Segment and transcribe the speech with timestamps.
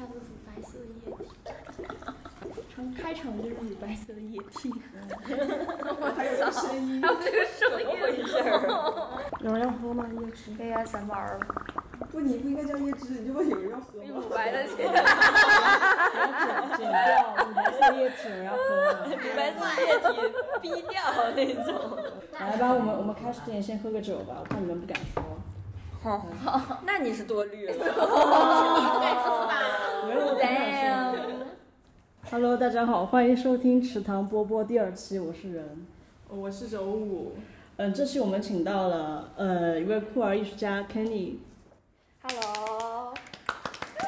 [0.00, 1.28] 白色液体，
[2.74, 4.72] 场开场就是乳白色液体，
[6.16, 8.44] 还有个声音，还有这个声音，回事儿？
[9.44, 10.06] 有人要喝吗？
[10.14, 11.38] 椰汁？ASMR
[12.10, 14.04] 不，你不应该叫椰汁，你就问有人要喝吗？
[14.08, 14.92] 乳白的血，剪
[16.78, 19.06] 剪掉乳白色液体，我要喝了。
[19.06, 20.08] 乳白色液体
[20.62, 21.02] 逼掉
[21.36, 21.68] 那种。
[22.38, 25.22] 来吧，我们我们开始之前先喝个酒吧，我怕你们不敢说。
[26.84, 27.74] 那你是多虑了。
[32.30, 35.84] Hello，大家好，欢迎收听池塘波波第二期，我是人。
[36.28, 37.32] 我是九五，
[37.76, 41.38] 嗯，这期我们请到了呃一位酷儿艺术家 Kenny。
[42.22, 43.12] Hello，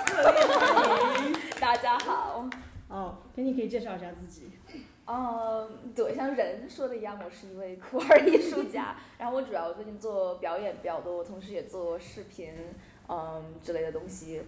[1.60, 2.48] 大家好。
[2.88, 4.50] 哦，Kenny 可以介绍一下自己。
[5.06, 8.96] 嗯，对，像人说的一样，我是一位酷儿艺术家。
[9.18, 12.52] 然后我主要最近做表演比较多，我同时也做视频，
[13.08, 14.42] 嗯之类的东西。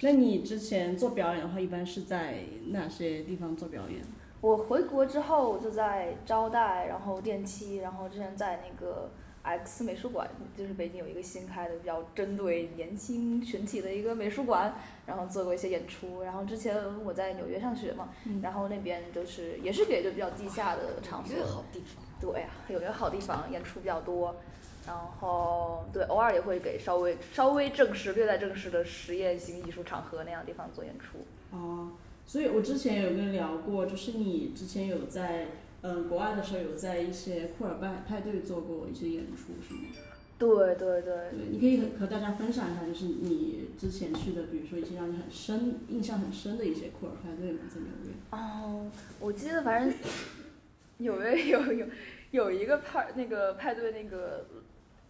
[0.00, 4.02] 那你之前做表演的话，一般是在哪些地方做表演？
[4.40, 9.08] 我回国之后就在招待，然后电梯，然后之前在那个
[9.42, 14.74] X 美术馆，就是北京有一个新开的比较针对年轻群体的一个美术馆，
[15.06, 16.22] 然后做过一些演出。
[16.22, 18.08] 然后之前我在纽约上学嘛，
[18.42, 22.04] 然后那边就是也是给就比较地下的场所，好地方。
[22.20, 24.34] 对呀，有一个好地方，演出比较多。
[24.86, 31.18] 然后对，偶尔也会给稍微稍微正式、略带正式的实验性艺术场合那样的地方做演出。
[31.50, 31.92] 哦，
[32.26, 35.48] 所以我之前有跟你聊过，就是你之前有在
[35.82, 39.80] 嗯国外的时候有在一些库尔拜派对做过一些演出，是吗？
[40.38, 47.60] 对对对，对，你可以和和大家分享一下，就是你之前去的，比如说一些让你很深、印象很深的一些库尔派对吗？
[47.72, 48.12] 在纽约？
[48.32, 49.94] 哦，我记得反正
[50.96, 51.86] 纽约有 有
[52.32, 54.44] 有一个派那个派对那个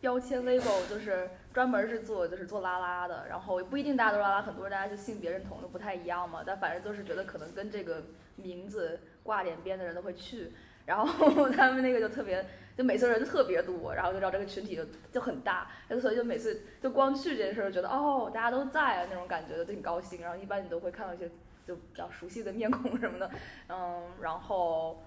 [0.03, 8.03] 标签 label 就是专门是做就是做拉拉的，然后也不一定大家都拉拉，很多人大家就性别认同的不太一样嘛，但反正就是觉得可能跟这个
[8.35, 10.53] 名字挂点边的人都会去。
[10.85, 12.45] 然后 他们那个就特别，
[12.77, 15.71] 就每次人特别多，然后就知道这个群体就就很大，
[16.01, 20.21] 所以就每次就光去这件事儿，觉得哦大家都在啊那种感觉，就挺高兴。
[20.21, 21.31] 然后一般你都会看到一些
[21.65, 23.31] 就比较熟悉的面孔什么的，
[23.69, 25.01] 嗯，然后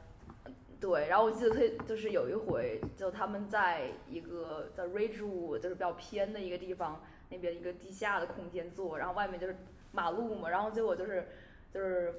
[0.85, 9.55] 对，然后我记得特就是有一回，就他们在一个在 Ridgewood 就是比较偏的一个地方，那边一个地下的空间坐，然后外面就是
[9.91, 11.27] 马路嘛，然后结果就是
[11.71, 12.13] 就是。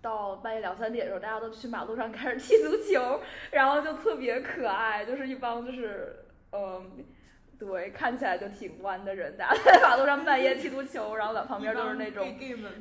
[0.00, 3.20] 到半夜两三点的时候，大家都去马路上开始踢足球，
[3.50, 7.04] 然后就特别可爱，就是一帮就是嗯，
[7.58, 12.24] 对，看起来就挺弯的人，大家 在马路上半夜踢足球，然后在旁边都是那种，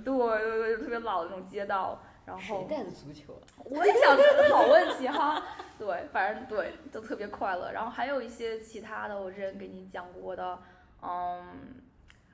[0.05, 3.41] 对对对，特别老的那种街道，然后谁带的足球啊？
[3.65, 4.15] 我也想，
[4.51, 5.41] 好问题哈，
[5.79, 7.71] 对，反正对，都特别快乐。
[7.71, 10.59] 然后还有一些其他的，我之前给你讲过的，
[11.01, 11.81] 嗯。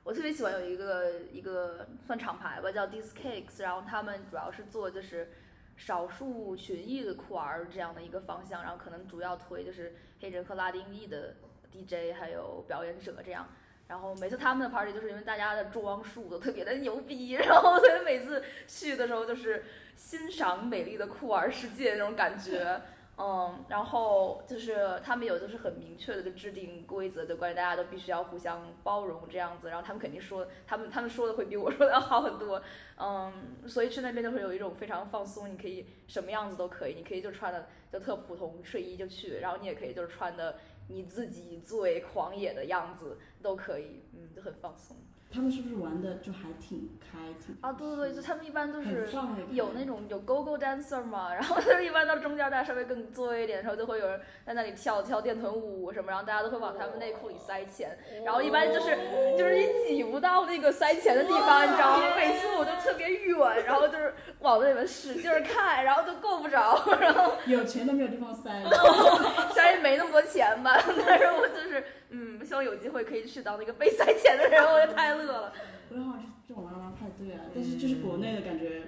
[0.02, 5.32] 我特别喜欢有一个一个算厂牌吧，叫 Dis Cakes，然后他们主要是做就是
[5.78, 11.34] 少数群裔的酷儿这样的一个方向，然后可能主要推就是黑人和拉丁裔的
[11.72, 13.48] DJ 还有表演者这样。
[13.86, 19.64] 然后每次他们的 party 就是因为大家的装束都特别的牛逼， 然后所以每次去的时候就是
[19.94, 22.80] 欣赏美丽的酷儿世界那种感觉。
[23.16, 29.68] 嗯，然后就是他们有就是很明确的就制定规则，就关于大家都必须要互相包容这样子。
[29.68, 32.60] 然后他们肯定说，他们他们说的会比我说的要好很多。
[32.98, 33.32] 嗯，
[33.68, 40.56] 所以去那边就会有一种非常放松，你可以什么样子都可以，你可以就穿的就特普通睡衣就去，然后你也可以就是穿的
[40.88, 44.96] 你自己最狂野的样子都可以，嗯，就很放松。
[45.34, 47.18] 他们是不是玩的就还挺开？
[47.44, 49.08] 挺啊，对对对，就他们一般都是
[49.50, 58.96] 有那种有 go go dancer 嘛， 然后就是一般到中间大家稍微更作一点的时候，就会有人在那里跳跳电臀舞什么，然后大家都会往他们内裤里塞钱，然后一般就是
[59.36, 62.16] 就是你挤不到那个塞钱的地方，你知道吗？
[62.16, 68.62] 每次我都特别远，然后就是往那里面使劲儿看，然后都够不着， 然后有钱都没有地方塞。
[69.52, 75.52] 虽然没那么多钱吧，但是我就是嗯，希望有机会可以去当那个被塞钱的人，我就太乐了。
[75.90, 78.82] 我好像是这种拉拉派对啊，但是就是国内的感觉，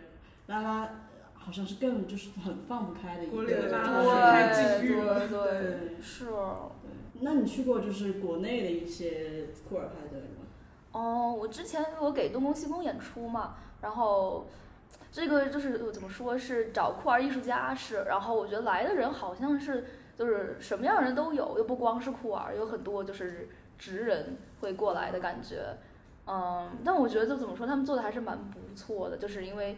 [0.47, 0.89] 拉拉
[1.35, 3.33] 好像是更就是很放不开的一个。
[3.33, 6.25] 国内的拉拉对是太禁欲了对 对对，是。
[6.27, 10.45] 对，那你去过就是国内的一些酷儿派对吗？
[10.93, 14.47] 哦，我之前我给东宫西宫演出嘛，然后
[15.13, 19.87] 这个就是怎么说是找酷儿艺术家是，然后我觉得来的人好像是
[20.19, 23.49] 就是什么样的人都有，又不光是酷儿，有很多就是
[23.79, 25.77] 直人会过来的感觉。
[26.27, 29.77] 嗯，但我觉得就怎么说，他们做的还是蛮不错的，就是因为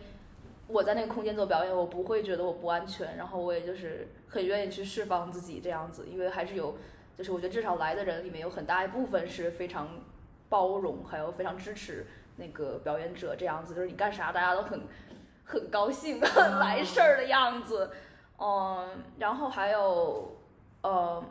[0.66, 6.76] 我在那个空间做表演，我不会觉得我不安全，然后我也就是很愿意去释放自己这样子，因为还是有，
[7.16, 9.88] 就是我觉得至少来的人里面有很大一部分是非常
[10.48, 12.06] 包容，还有非常支持
[12.36, 14.80] 那个表演者这样子，就是你干啥大家都很
[15.44, 17.90] 很高兴、 很来事儿的样子。
[18.38, 20.36] 嗯，然后还有
[20.82, 21.22] 呃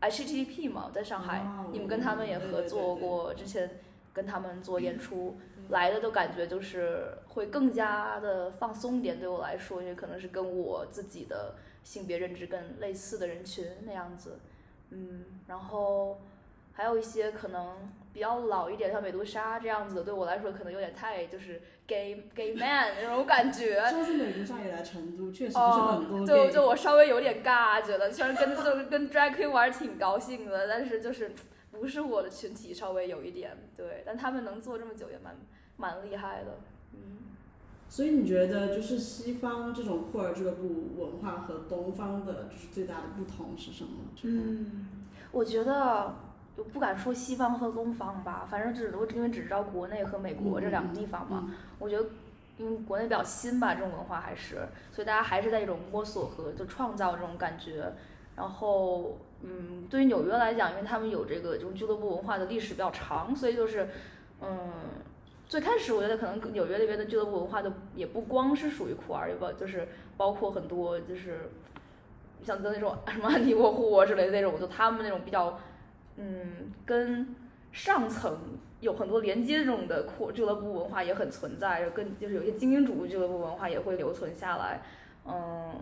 [0.00, 3.68] HTTP 嘛，在上海，哦你们跟他们也合作过，之前
[4.16, 5.36] 跟他们做演出，
[5.68, 11.54] 来的都感觉就是会更加的放松一点，对我来说，因为可能是跟我自己的
[11.84, 14.38] 性别认知更类似的人群那样子，
[14.88, 16.18] 嗯，然后
[16.72, 17.76] 还有一些可能
[18.14, 31.32] 比较老一点，像美杜莎这样子的，对我来说可能有点太就是 gay gay man 那种感觉，上次美杜莎也来成都，确实就是哦很多，就 gay 就我稍微有点尬，觉得虽然跟就是跟 drag queen 玩儿挺高兴的，但是就是
[31.78, 35.36] 不是我的群体，稍微有一点对，但他们能做这么久也蛮
[35.76, 36.58] 蛮厉害的，
[36.92, 37.18] 嗯。
[37.88, 43.90] 所以你觉得就是西方这种酷儿俱乐部文化和东方的就是最大的不同是什么？
[44.22, 44.88] 嗯，
[45.30, 46.14] 我觉得
[46.56, 51.44] 我不敢说西方和东方吧，反正只我因为只知道国内和美国这两个地方嘛。
[51.46, 52.06] 嗯我觉得
[52.58, 57.92] 因为国内比较新吧，这种文化还是，所以大家还是在一种摸索和就创造这种感觉。
[58.34, 63.88] 然后，嗯，对于纽约来讲，因为他们有这个这种俱乐部文化的历史比较长，所以就是，
[64.40, 64.72] 嗯，
[65.46, 69.86] 最开始我觉得可能纽约那边的俱乐部文化就也不光是属于酷儿，也包就是
[70.16, 71.50] 包括很多就是
[72.42, 75.58] 像跟那种什么安迪沃霍之类的那种，就他们那种比较，
[76.16, 77.34] 嗯，跟
[77.72, 78.38] 上层
[78.80, 84.82] 有很多连接这种的酷俱乐部文化也很存在，跟就是有些精英主义俱乐部文化也会留存下来，
[85.26, 85.74] 嗯，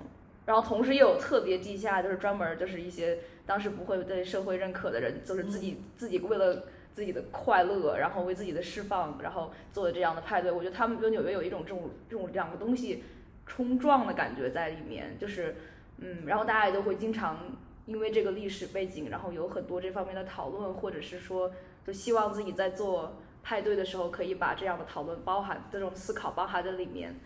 [0.47, 13.03] 然后同时又有特别地下，就是专门就是一些当时不会被社会认可的人，就是自己自己为了自己的快乐，然后为自己的释放，然后做的这样的派对，我觉得他们跟纽约有一种这种这种两个东西
[13.47, 15.57] 冲撞的感觉在里面，就是
[15.97, 17.39] 嗯，然后大家也都会经常
[17.87, 21.51] 因为这个历史背景，然后有很多这方面的讨论，或者是说
[21.87, 27.19] 就希望自己在做派对的时候可以把这样的讨论包含这种思考包含在里面，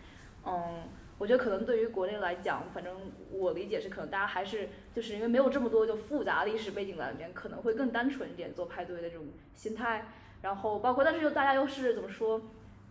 [0.45, 0.83] 嗯。
[1.19, 2.95] 我觉得可能对于国内来讲，反正
[3.29, 10.07] 我理解是，可能大家还是就是因为没有这么多就复杂历史背景在里面，可能会更单纯一点做派对的这种心态。
[10.41, 12.41] 然后包括，但是又大家又是怎么说？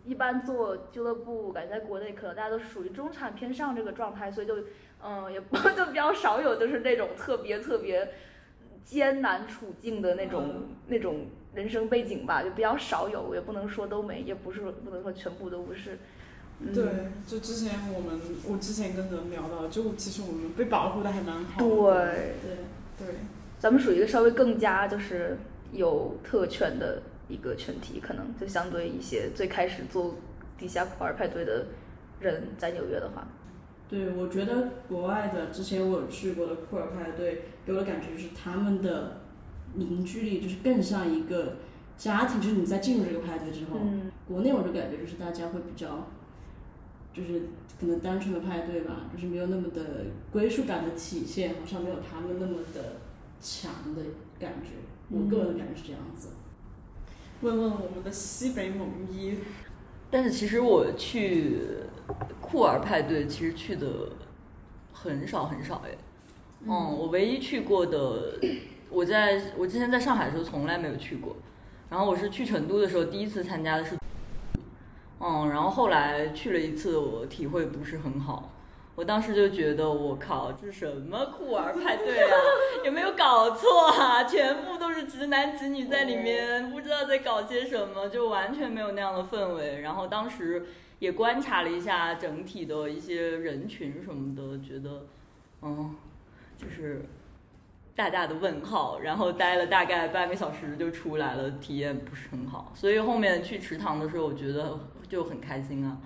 [0.05, 4.55] 一般做俱乐部，感觉在国内可能大家都是属于中产偏上这个状态，所以就
[5.03, 8.13] 嗯也不就比较少有就是那种特别特别
[8.85, 15.97] 艰难处境的那种、那种人生背景吧，就比较少有，也不能说都没，也不是不能说全部都不是。
[16.61, 16.85] 嗯、对，
[17.25, 21.67] 就之前我们，我之前跟人聊到，就其实我们被保护的还蛮好的。
[21.67, 23.15] 对对，对，
[23.57, 25.37] 咱们属于一个稍微更加就是
[25.71, 30.15] 有特权的一个群体，可能就相对一些最开始做
[30.57, 31.67] 地下酷儿派对的
[32.19, 33.27] 人，在纽约的话，
[33.87, 39.21] 对，我觉得国外的之前我有去过的酷儿派对，给我的感觉就是他们的
[39.75, 41.55] 凝聚力就是更像一个
[41.97, 44.11] 家庭，就是你在进入这个派对之后，嗯。
[44.27, 46.07] 国内我就感觉就是大家会比较，
[47.19, 47.41] 就是
[47.79, 52.97] 可能单纯的派对吧，就是没有那么的归属感的体现，好像没有他们那么的
[53.41, 54.01] 强的
[54.39, 54.69] 感觉。
[55.09, 56.29] 我个人的感觉是这样子。
[57.41, 59.35] 问问我们的西北猛一，
[60.11, 61.59] 但是其实我去
[62.41, 63.87] 酷儿派对，其实去的
[64.93, 65.97] 很少很少哎。
[66.65, 68.39] 嗯，我唯一去过的，
[68.89, 71.37] 我在我之前在上海的时候从来没有去过，
[71.89, 73.97] 然后我是去成都的时候第一次参加的是，
[75.19, 78.51] 嗯，然后后来去了一次，我体会不是很好。
[78.95, 82.35] 我当时就觉得，我靠，这是什么酷儿派对啊？
[82.83, 84.25] 有没有搞错啊？
[84.25, 89.79] 全部都是直男直女在里面，不知道在搞些什么，就完全没有那样的氛围。
[89.79, 90.65] 然后当时
[90.99, 95.05] 也观察了一下整体的一些人群什么的，觉得，
[95.61, 95.95] 嗯，
[96.57, 97.05] 就是
[97.95, 98.99] 大大的问号。
[98.99, 102.73] 然后待了大概半个小时就出来了，体验不是很好。
[102.75, 104.77] 所以后面去池塘的时候，我觉得
[105.09, 105.97] 就很开心啊，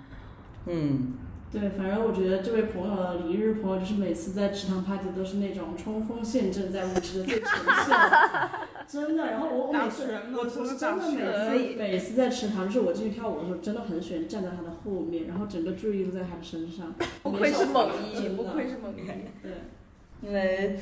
[0.66, 1.12] 嗯。
[1.52, 7.96] 对，反正我觉得这位朋友的离日朋友，就是每次在池塘派对都是那种冲锋陷阵，在舞池的最前线，
[8.88, 9.24] 真的。
[9.24, 16.92] 然后我我每次我我真的真的每次每次在池塘，就是我进去跳舞的时候，真的很喜欢站在他的后面，然后整个注意力都在他的身上。
[17.22, 19.06] 不愧是猛一，不愧是猛一。
[19.40, 19.52] 对，
[20.28, 20.76] 因为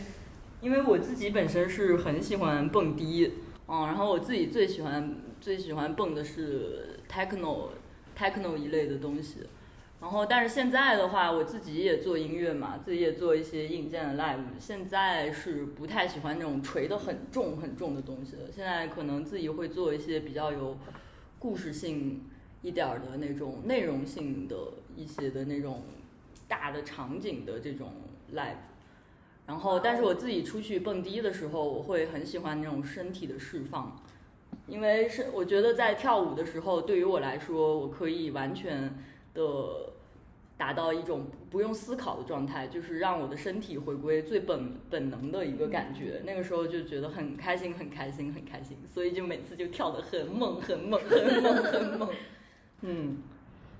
[0.62, 3.30] 因为我自己本身是很喜欢蹦迪，
[3.68, 7.68] 嗯，然后我自己最喜欢最喜欢蹦的是 techno
[8.16, 9.40] techno 一类的东西，
[10.00, 20.76] 然后但是现在的话，我自己也做音乐嘛，自己也做一些硬件的 live，现在是不太喜欢那种锤得很重很重的东西了，现在可能自己会做一些比较有
[21.38, 22.24] 故事性
[22.62, 24.56] 一点的那种内容性的
[24.96, 25.82] 一些的那种
[26.48, 27.92] 大的场景的这种
[28.34, 28.56] live。
[29.44, 34.00] 然后，但是我自己出去蹦迪的时候，我会很喜欢那种身体的释放，
[34.66, 38.96] 因为是我觉得在跳舞的时候，对于我来说，我可以完全
[39.34, 39.42] 的
[40.56, 46.22] 达到一种不用思考的状态，就是让我的身体回归最本本能的一个感觉。
[46.24, 52.08] 那个时候就觉得很开心，很开心，很开心，所以就每次就跳得很猛，很猛，很猛，很猛。
[52.82, 53.18] 嗯，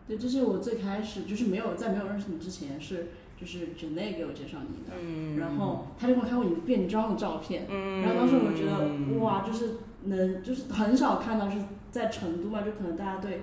[0.08, 3.08] 对，这是我最开始就是没有在没有认识你之前是
[3.40, 9.74] 就是 Jane 给我介绍你的，嗯然后他就给我看过你变装的照片，嗯，然后当时我觉得哇，就是
[10.04, 11.56] 能就是很少看到是
[11.90, 13.42] 在成都嘛，就可能大家对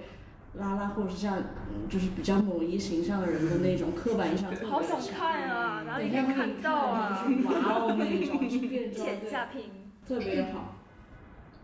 [0.56, 7.26] 拉拉或者是像嗯就是比较某一形象的人的那种刻板印象特别好想看啊，哪里可以对让看到啊？
[7.28, 9.62] 就是哇哦那种，就变装，剪 对下屏。
[10.08, 10.76] 特别好。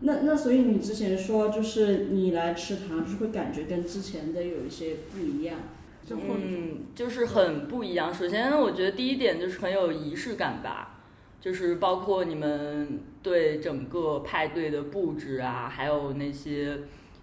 [0.00, 5.58] 那那所以你之前说就是你来吃糖，就是会感觉跟之前的有一些不一样，
[6.04, 8.12] 就或者嗯，就是很不一样。
[8.14, 10.95] 首先，我觉得第一点就是很有仪式感吧，
[11.40, 16.78] 就是包括你们对整个派对的布置啊，还有那些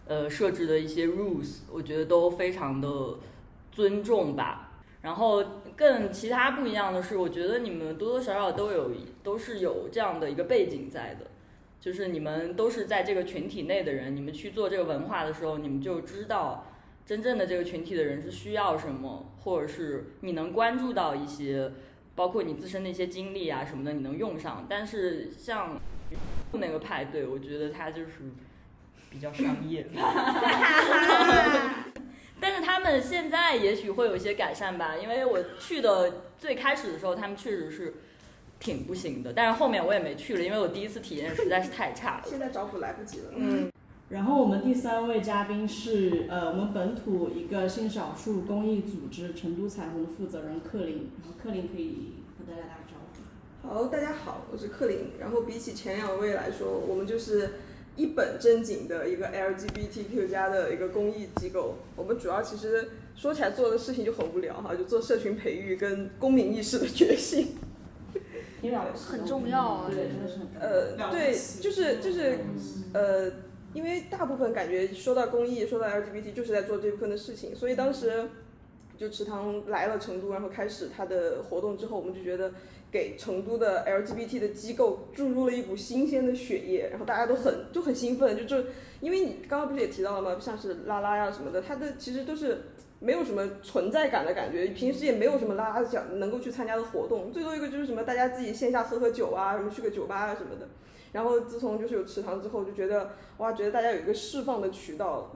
[0.07, 2.89] 呃设置的一些 rules，我觉得都非常的
[3.71, 4.71] 尊重吧。
[5.01, 5.43] 然后
[5.75, 8.91] 更其他不一样的是，我觉得你们多多少少都有
[9.21, 11.27] 都是有这样的一个背景在的。
[11.81, 16.65] 就是你们都是在这个群体内的人，你们去做这个文化的时候，你们就知道
[17.05, 21.69] 真正的这个群体的人是需要什么，或者是你能关注到一些，
[22.15, 24.65] 包括你自身的一些经历啊什么的，你能用上。
[24.69, 25.79] 但是像
[26.51, 28.11] 那个派对，我觉得它就是
[29.09, 29.87] 比较商业。
[32.39, 37.93] 但是他们现在也许会有一些改善吧，因为我去的最开始的时候，他们确实是
[38.59, 39.31] 挺不行的。
[39.31, 42.23] 但是后面我也没去了，因为我第一次体验实在是太差了。
[42.25, 43.31] 现在找补来不及了。
[43.33, 43.71] 嗯，
[44.13, 53.67] 然后我们第三位嘉宾是呃我们本土一个性少数公益组织成都彩虹的负责人克林，然后克林可以和大家打个招呼。
[53.67, 55.13] 好，大家好，我是克林。
[55.19, 57.53] 然后比起前两位来说，我们就是
[57.95, 61.77] 一本正经的一个 LGBTQ 加的一个公益机构。
[61.95, 67.47] 我们主要其实说起来做的事情就很无聊哈，就做社群培育跟公民意识的觉醒。
[68.93, 73.31] 很重要啊对，真的是很呃，对，就是就是嗯呃，
[73.73, 78.29] 因为大部分感觉说到公益，说到 LGBT，就是在做这部分的事情，所以当时
[78.97, 82.51] 就池塘来了成都，然后开始它的活动之后，我们就觉得
[82.91, 88.69] 给成都的 LGBT 的机构注入了一股新鲜的血液，然后大家都很就很兴奋，就就
[89.01, 90.39] 因为你刚刚不是也提到了吗？
[90.39, 92.61] 像是拉拉呀什么的，它的其实都是。
[92.99, 100.65] 没有什么存在感的感觉，平时也没有什么拉拉想能够去参加的活动，最多一个就是什么大家自己线下喝喝酒啊，什么去个酒吧啊什么的。
[101.13, 105.31] 然后自从就是有池塘之后，就觉得哇，觉得大家有一个释放的渠道了。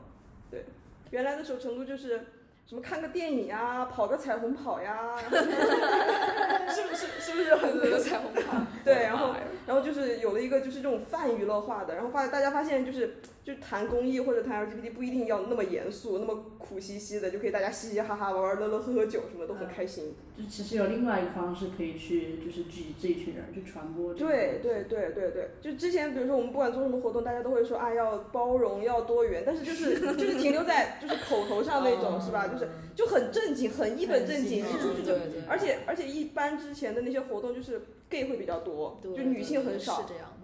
[0.51, 0.65] 对，
[1.11, 2.25] 原来的时候成都就是
[2.65, 8.57] 什么看个电影啊，跑个彩虹跑呀， 是不是是不是很多彩虹跑？
[8.83, 9.33] 对，然后
[9.65, 20.13] 然后就是有了一个就是这种泛娱乐化的，然后发大家发现就是就谈公益或者谈 LGBT 不一定要那么严肃，那么苦兮兮的，就可以大家嘻嘻哈哈玩玩乐乐喝喝酒什么都很开心。
[20.37, 24.13] 就其实有另外一个方式可以去就是聚集这一群人去传播。
[24.13, 32.49] 对对对对对，就之前比如说我们不管做什么活动，大家都会说啊要包容要多元，但是就是 就是停留在就是口头上那种是吧？
[32.49, 35.13] 就是就很正经，很一本正经，很就
[35.47, 40.37] 而且而且一般之前的那些活动就是 gay 会比较多，就女性很少是这样的。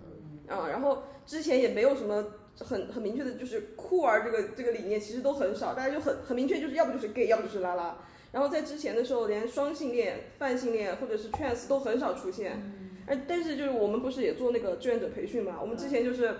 [0.45, 2.23] 啊、然后之前也没有什么
[2.59, 7.97] 很很明确的，就是酷儿这个这个理念其实都很少，大家就很很明确，就是要不就是 gay，要不就是拉拉。
[8.31, 12.59] 然后在之前的时候，连双性恋、泛性恋或者是 trans 都很少出现。
[13.05, 15.59] 而但是就是我们不是也做那个志愿者培训嘛？
[15.61, 16.33] 我们之前就是，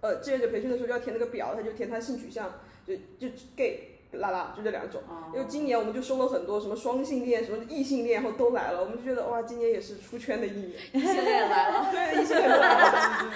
[0.00, 2.52] 呃，志愿者培训的时候就要填那个表，他就填他性取向，
[2.86, 3.91] 就就 gay。
[4.12, 5.00] 拉拉就这两种，
[5.32, 10.72] 因为今年我们就收了很多什么双性恋、什么异性恋，然后都来了，我们就觉得哇，今年也是出圈的一年。
[10.92, 13.32] 异性恋也来了， 对，异性恋来了。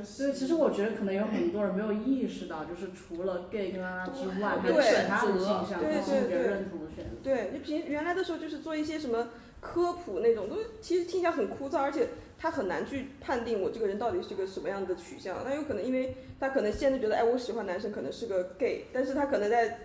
[0.04, 7.10] 所以其实我觉得可能有很多人没有意识到，就是除了 gay 跟拉拉之外，还有对其他的性向对和性别对对认同的选择。
[7.22, 9.28] 对，你平原来的时候就是做一些什么
[9.60, 15.36] 科普那种，都其实听起来很枯燥，而且他很难去判定我这个人到底是个什么样的取向。
[15.44, 19.78] 那有可能因为他可能现在觉得，哎，我喜欢男生，可能是个 gay，但是他可能在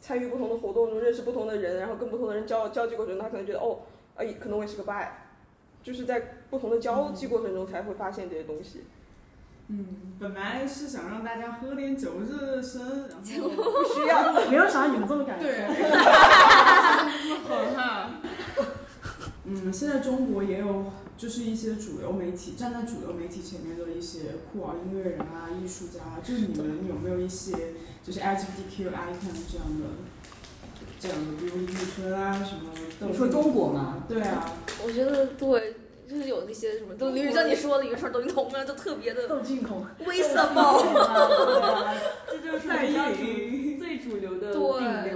[0.00, 3.80] 参与不同的活动中认识不同的人，然后跟不同的人交交际过程中，他可能觉得，哦，
[4.14, 5.06] 哎，可能我也是个 bi，
[5.82, 8.84] 就是在不同的交际过程中才会发现这些东西。
[9.68, 9.84] 嗯，
[10.20, 15.48] 本来是想让大家喝点酒热热身，然后 不需要， 没有想到你们这么敢说。
[15.48, 18.10] 对，这么狠哈。
[19.48, 20.86] 嗯，现在中国也有，
[21.16, 24.20] 就是一些主流媒体站在主流媒体前面的一些
[24.52, 27.52] 酷儿音乐人啊、艺术家啊，就是你们有没有一些
[28.02, 29.86] 就是 LGBTQ icon 这样的，
[30.98, 33.06] 这样的，比如李宇春啊什么的。
[33.06, 34.04] 你说中国吗？
[34.08, 34.52] 对啊，
[34.84, 35.74] 我觉得对，
[36.08, 40.82] 就就是有那些什么，都比如像你说的，有时候窦靖童啊，就特别的窦靖童，为什么？
[42.30, 45.15] 这就是在比较意最主流的对顶流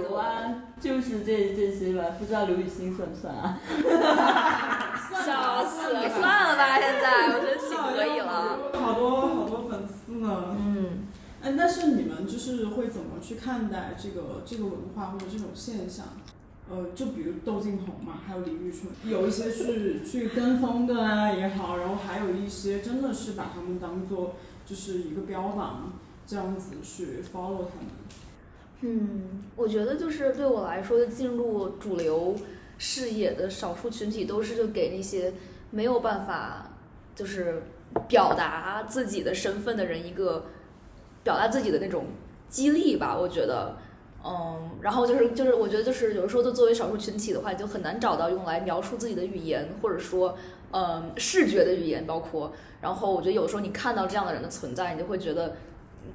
[0.81, 3.61] 就是这这些吧，不知道刘雨欣算不算啊？
[5.23, 8.71] 笑死了，算了吧，现在我觉得挺可以了。
[8.73, 10.55] 好多好多粉丝呢。
[10.57, 11.07] 嗯，
[11.43, 16.05] 哎，但是你们就是会怎么去看待这个这个文化或者这种现象？
[16.69, 24.35] 呃，就比如窦靖童嘛，还有李宇春，有一些是去跟风的啊也好，然后还有一些真的是把他们当做
[24.65, 25.91] 就是一个标榜，
[26.25, 27.91] 这样子去 follow 他们。
[28.83, 32.35] 嗯，我觉得就是对我来说，进入主流
[32.79, 35.31] 视野的少数群体，都是就给那些
[35.69, 36.67] 没有办法
[37.15, 37.61] 就是
[38.07, 40.45] 表达自己的身份的人一个
[41.23, 42.05] 表达自己的那种
[42.49, 43.15] 激励吧。
[43.15, 43.77] 我觉得，
[44.25, 50.35] 嗯，然后就是就是我觉得就是有时候就作为少数群体的话，就很难找到用来描述自己的语言，或者说
[50.71, 52.51] 嗯视觉的语言，包括。
[52.81, 55.55] 然后我觉得有时候你看到这样的人的存在，你就会觉得。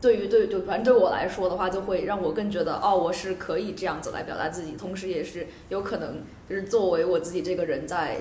[0.00, 8.18] 对于对对反正对我来说的话，就会让我更觉得哦，我是可以这样子来表达自己，同时也是有可能就是作为我自己这个人在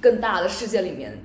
[0.00, 1.18] 更大的世界里面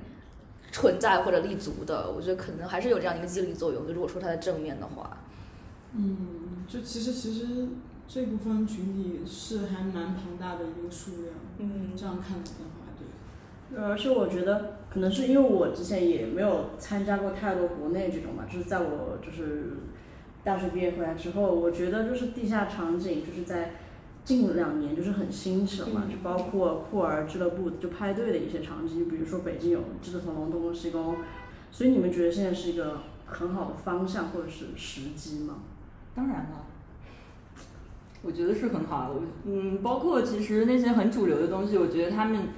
[0.70, 2.10] 存在或者立足的。
[2.10, 3.86] 我觉得可能还是有这样一个激励作用。
[3.86, 5.18] 就如果说它的正面的话，
[5.94, 7.68] 嗯，就其实其实
[8.06, 11.34] 这部分群体是还蛮庞大的一个数量。
[11.58, 12.77] 嗯这样看的话，
[13.76, 19.76] 而且我觉得可能是因为我之前也没有参加过太多国内这种吧，就是在我就是
[20.42, 23.72] 大学毕业回来之后，我觉得就是地下场景就是在
[24.24, 31.16] 近两年就是很兴起了嘛，就包括酷儿俱乐部就派对的一些场景，比如说北京有狮子头龙、东宫西宫，
[31.70, 35.56] 所以你们觉得现在是一个很好的方向或者是时机吗？
[36.14, 36.66] 当然了，
[38.22, 39.14] 我觉得是很好的。
[39.14, 42.48] 我嗯，包括其实那些很主流的东西，我觉得他们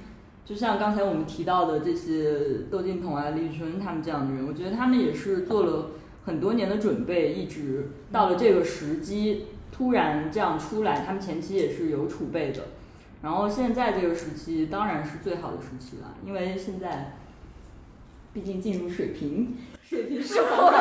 [0.45, 5.91] 就像刚才我们提到的这些窦靖童啊、李宇春他们这样的人，我觉得他们也是做了
[6.25, 12.63] 很多年的准备，一直到了这个时机突然这样出来，他们前期也是有储备的。
[13.21, 17.13] 然后现在这个时期当然是最好的时期了，因为现在
[18.33, 20.71] 毕竟进入水平，水平是 好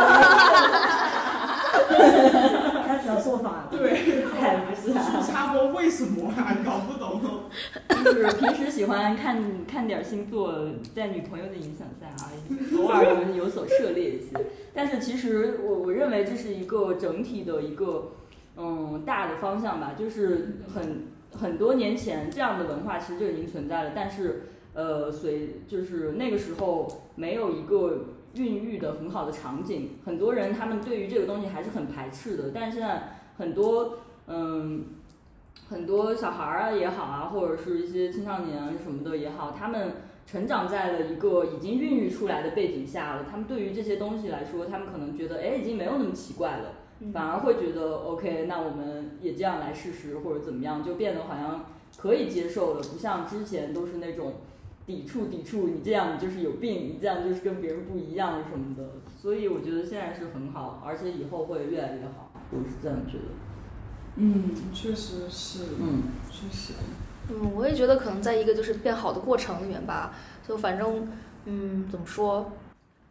[2.87, 5.22] 开始要做法了，对，才不是啊。
[5.22, 6.57] 插播为什么啊？
[6.64, 7.20] 搞不懂。
[8.03, 10.55] 就是平时喜欢看看点星座，
[10.94, 12.33] 在女朋友的影响下啊，
[12.79, 14.29] 偶尔有有所涉猎一些。
[14.72, 18.12] 但是其实我我认为这是一个整体的一个
[18.57, 33.98] 嗯大的方向吧，就是很很多年前这样的文化其实就已经存在了，但是呃随就是那个时候没有一个孕育的很好的场景，很多人他们对于这个东西还是很排斥的，但是现在很多
[34.30, 34.84] 嗯。
[35.68, 39.92] 很多小孩儿啊也好啊，或者是一些青少年啊什么的也好，他们
[40.26, 43.24] 成长在了一个已经孕育出来的背景下了。
[43.30, 46.72] 他们对于这些东西来说，他们可能觉得，哎，已经没有那么奇怪了，
[47.12, 51.66] 反而会觉得，OK，那我们也这样来试试，或者怎么样，就变得好像
[51.96, 54.34] 可以接受了，不像之前都是那种
[54.86, 58.90] 抵触抵触，你这样你就是有病，你这样就是跟别人不一样什么的。
[59.16, 63.49] 所以我觉得现在是很好，而且以后会越来越好，我是这样觉得。
[64.22, 66.02] 嗯，确实是，嗯。
[66.30, 66.74] 确实。
[67.30, 70.14] 嗯，我也觉得可能在一个就是变好的过程里面吧，
[70.46, 71.09] 就反正
[71.46, 72.52] 嗯怎么说，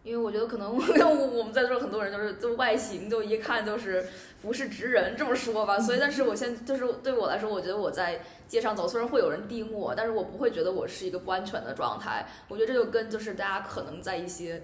[0.04, 4.06] 因为我觉得可能 我们在座很多人就是就外形就一看就是
[4.42, 12.28] 不是直人这么说吧，所以但是我现就是对我来说，我觉得我在街上走，虽然会有人盯我，但是我不会觉得我是一个不安全的状态。
[12.50, 14.62] 我觉得这就跟就是大家可能在一些。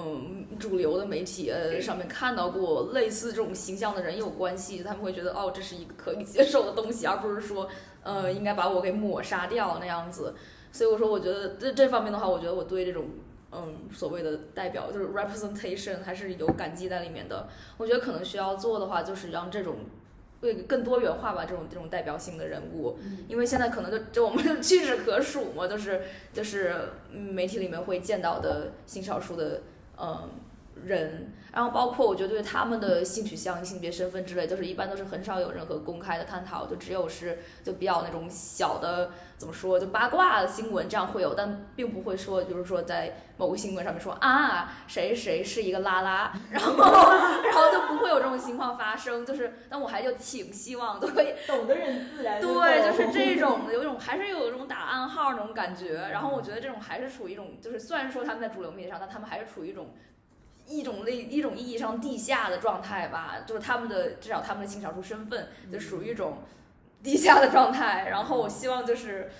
[0.00, 7.68] 嗯，主流的媒体呃上面看到过类似这种形象的人有关系，他们会觉得哦，这是一个可以接受的东西，而不是说
[8.04, 10.34] 呃应该把我给抹杀掉那样子。
[10.70, 13.06] 所以我说，我觉得这这方面的话，我觉得我对这种
[13.50, 17.48] 嗯所谓的代表就是 representation 还是有感激在里面的。
[17.76, 19.78] 我觉得可能需要做的话，就是让这种
[20.40, 26.72] 会更多元化吧，这种这种代表性的人物，因为现在可能就就我们屈指可数嘛，就是就是
[27.10, 29.60] 媒体里面会见到的性少数的。
[29.98, 30.30] 嗯，
[30.84, 46.74] 人，然后包括我觉得对他们的性取向、性别身份之类，就是一般都是很少有任何公开的探讨，就只有是就比较那种小的怎么说，就八卦的新闻这样会有，但并不会说就是说在某个新闻上面说啊谁谁是一个拉拉，然后
[47.44, 59.88] 然后就不会有这种情况发生，就是但我还就挺希望都可以懂的人自然对，就是这种 有一种还是有一种打暗号那种感觉，然后我觉得这种还是处于一种就是虽然说他们在主流媒体上，但他们还是处于一种。
[60.68, 66.38] 一种类一种意义上地下的状态吧，就是他们的至少他们的性少数身份就属于一种
[67.02, 68.08] 地下的状态。
[68.10, 69.30] 然后我希望就是，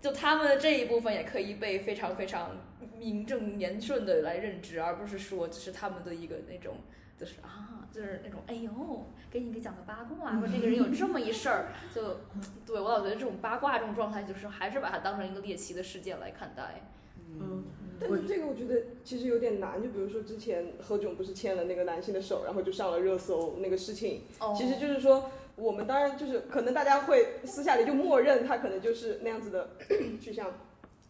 [0.00, 2.52] 就他们的这一部分也可以被非常非常
[2.96, 6.76] 名正言顺的来认知，而不是说就是他们的一个那种，
[7.16, 8.70] 就是啊，就是那种哎呦，
[9.30, 12.20] 给你给讲个八卦，说这个人有这么一事儿，就
[12.64, 16.82] 对我老觉得这种八卦这种状态，就是还是把它当成一个猎奇的事件来看待。
[17.40, 17.64] 嗯，
[18.00, 29.70] 但是这个我觉得其实有点难，就比如说之前何炅不是牵了那个男性的手，然后就上了热搜那个事情，哦其实就是说我们当然就是可能大家会私下里就默认他可能就是那样子的
[30.20, 30.52] 去向，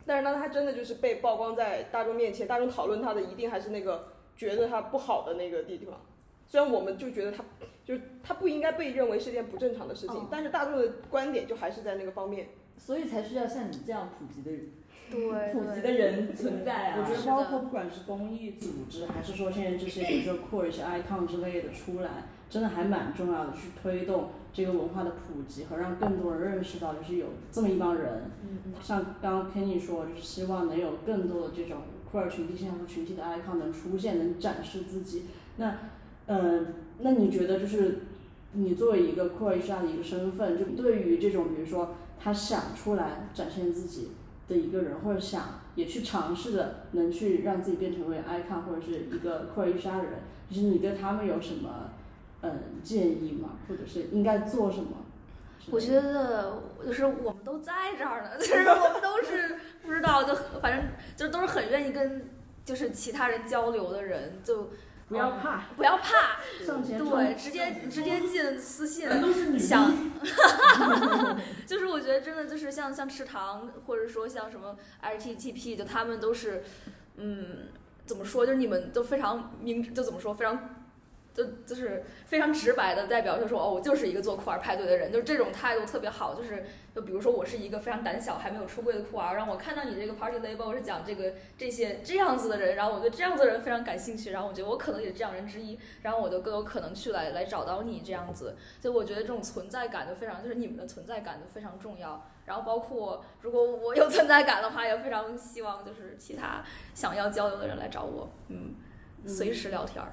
[0.06, 6.00] 但是当他真的就是被曝光在大众面前，大众讨论他的一定还是那个觉得他不好的那个地方。
[6.46, 7.44] 虽然我们就觉得他
[7.84, 12.48] 就是他不应该被认为是件不正常的事情，哦但是大众的观点就还是在那个方面。
[12.78, 14.68] 所以才需要像你这样普及的人，
[15.10, 16.98] 对普及的人存在啊。
[16.98, 28.30] 我觉得包括不管是公益组织，还是说现在这些比如说 core 一些 icon 之类的出来，真的还蛮重要的，去推动这个文化的普及和让更多人认识到，就是有这么一帮人。
[28.42, 31.78] 嗯像刚刚 Kenny 说，就是希望能有更多的这种
[32.12, 35.24] core 群体、现象群体的 icon 能出现，能展示自己。
[35.56, 35.76] 那，
[36.26, 38.02] 嗯、那你觉得就是
[38.52, 44.10] 你作为一个 core 艺术家的一个身份，就对于这种比如说他想出来展现自己
[44.48, 50.12] 的一个人，或者想也去尝试着能去让自己变成为 icon 或者是一个 core 艺术家的人，
[50.50, 51.90] 就是你对他们有什么
[52.42, 53.50] 嗯建议吗？
[53.68, 54.90] 或者是应该做什么？
[55.70, 62.24] 我觉得就是我们都在这儿呢， 就是我们都是不知道，就反正就都是很愿意跟
[62.64, 64.70] 就是其他人交流的人，就
[65.08, 76.62] 不要怕，不要怕，上前对，直接直接进私信，人都是女想的， 就是我觉得真的就是像像池塘，或者说像什么 RTTP，就他们都是，
[77.16, 77.68] 嗯，
[78.04, 78.44] 怎么说？
[78.44, 80.34] 就是你们都非常明，就怎么说？
[80.34, 80.77] 非常，
[81.34, 86.34] 就就是非常直白的代表，就说哦，我就是一个做酷儿派对的人，就是这种态度特别好。
[86.34, 98.56] 就是就比如说我是一个非常胆小还没有出柜的酷儿，然后我看到你这个 party label 是讲这个这些这样子的人，然后我对这样子的人非常感兴趣，然后我觉得我可能也是这样人之一，然后我就更有可能去来来找到你这样子。
[98.80, 102.26] 就我觉得这种存在感就非常，就是你们的存在感就非常重要。
[102.46, 106.64] 然后包括如果我有存在感的话，也非常希望就是其他
[106.94, 108.74] 想要交流的人来找我，嗯，
[109.26, 110.12] 随时聊天儿。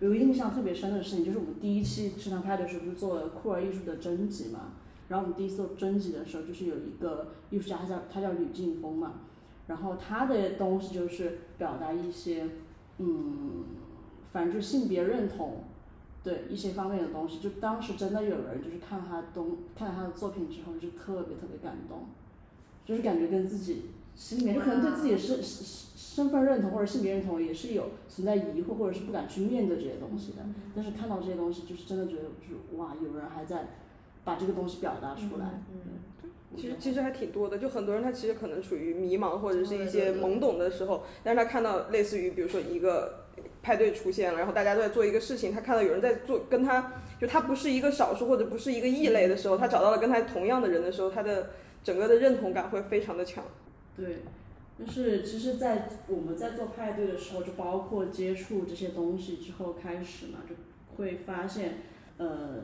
[0.00, 4.72] 有个印象特别深的事情，就是我们第一期食堂拍的时候不是做了酷儿艺术的征集嘛？
[5.08, 9.20] 然后我们第一次做征集的时候，就是有一个艺术家，他叫他叫吕劲峰嘛，
[9.66, 12.48] 然后他的东西就是表达一些，
[12.98, 13.64] 嗯，
[14.32, 15.64] 反正就性别认同，
[16.22, 17.38] 对一些方面的东西。
[17.40, 22.06] 就当时真的有人就是看他东看了他的作品之后，就特别特别感动，
[22.86, 23.82] 就是感觉跟自己
[24.20, 25.64] 心里面就可能对自己的身身
[25.96, 30.38] 身份认同或者性别认同也是有存在疑惑，或者是不敢去面对这些东西的。
[30.76, 33.68] 但是看到这些东西，就是真的觉得就是哇，有人还在
[34.22, 35.62] 把这个东西表达出来。
[35.72, 35.98] 嗯
[36.56, 43.26] 其实其实还挺多的，就很多人他其实可能处于迷茫或者是一些懵懂的时候，但是他看到类似于比如说一个
[43.62, 51.50] 派对出现了，然后大家都在做一个事情，他看到有人在做跟他就他不是一个少数或者不是一个异类的时候，他找到了跟他同样的人的时候，他的
[51.84, 53.44] 整个的认同感会非常的强。
[54.00, 54.22] 对，
[54.78, 60.54] 就是其实，在我们在做派对的时候，就包括接触这些东西之后开始嘛，就
[60.96, 61.82] 会发现，
[62.16, 62.62] 呃，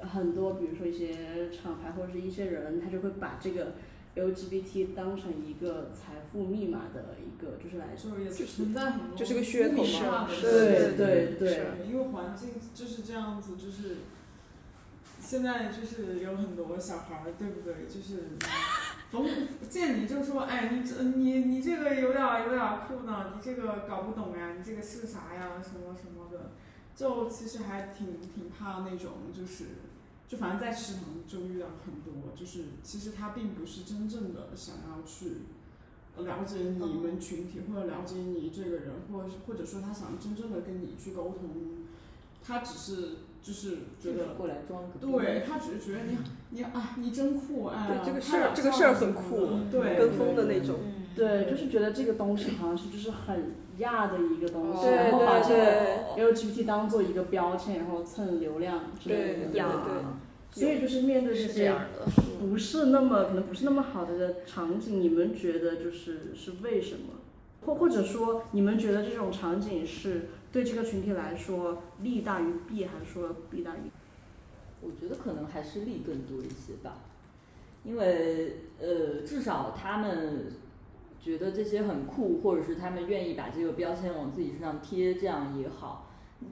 [0.00, 3.74] 很多比如说一些厂牌或者是一些人，他就会把这个
[4.16, 13.96] LGBT 当成一个财富密码的一个，就是来就也存在很多就是个噱头嘛对对对是因为环境就是这样子，就是
[15.28, 17.86] 现在就是有很多小孩儿，对不对？
[17.86, 18.22] 就是
[19.10, 19.28] 逢
[19.68, 26.52] 见你就说，哎，你这你你这个有点儿有点儿酷呢，你这个搞不懂呀，你这个是啥呀，什么什么的，
[26.96, 29.64] 就其实还挺挺怕那种，就是
[30.26, 35.42] 就反正在食堂就遇到很多，就是其实他并不是真正的想要去。
[36.16, 41.48] 了解你们群体，或者了解你这个人，或者或者说他想真正的跟你去沟通，
[42.42, 43.08] 他只是
[43.42, 46.16] 就是觉得，过来装个对他只是觉得你
[46.50, 50.76] 你啊你真酷啊，对这个事儿这个事儿很酷对，跟风的那种。
[50.82, 59.34] 嗯，对，就是觉得这个东西好像是就是很亚的一个东西，对然后把这个 LGBT 当做一个标签，然后蹭流量之类的。
[59.34, 59.62] 对对对
[60.50, 62.10] 所以就是面对这些是这样的。
[62.40, 67.14] 不是那么可能不是那么好的场景，你们觉得就是是为什么？
[67.66, 73.90] 或或者说你们觉得这种场景是对这个群体来说利大于弊，还是说弊大于？
[74.80, 76.98] 我觉得可能还是利更多一些吧，
[77.82, 80.52] 因为呃，至少他们
[81.20, 86.06] 觉得这些很酷，或者是他们愿意把这个标签往自己身上贴，这样也好。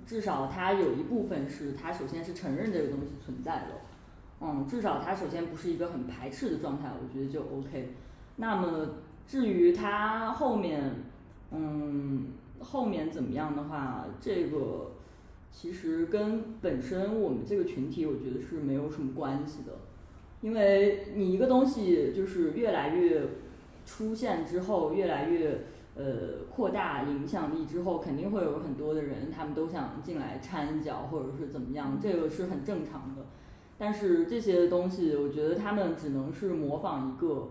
[0.05, 3.81] 至少他有一部分是他首先是承认这个东西存在了，
[4.41, 7.95] 嗯，至少他首先不是一个很排斥的状态，我觉得就 OK。
[8.35, 8.89] 那么
[9.29, 10.93] 至于他后面，
[11.53, 12.27] 嗯，
[12.61, 14.93] 后面怎么样的话，这个
[15.51, 19.73] 其实跟本身我们这个群体，我觉得是没有什么关系的，
[20.41, 23.23] 因为你一个东西就是越来越
[23.85, 25.65] 出现之后，越来越
[25.95, 33.27] 呃扩大影响力之后，肯定会有很多的人，他们都想进来掺一脚，或者是怎么样，这个是很正常的。
[33.79, 37.51] 但是这些东西，我觉得他们只能是模仿一个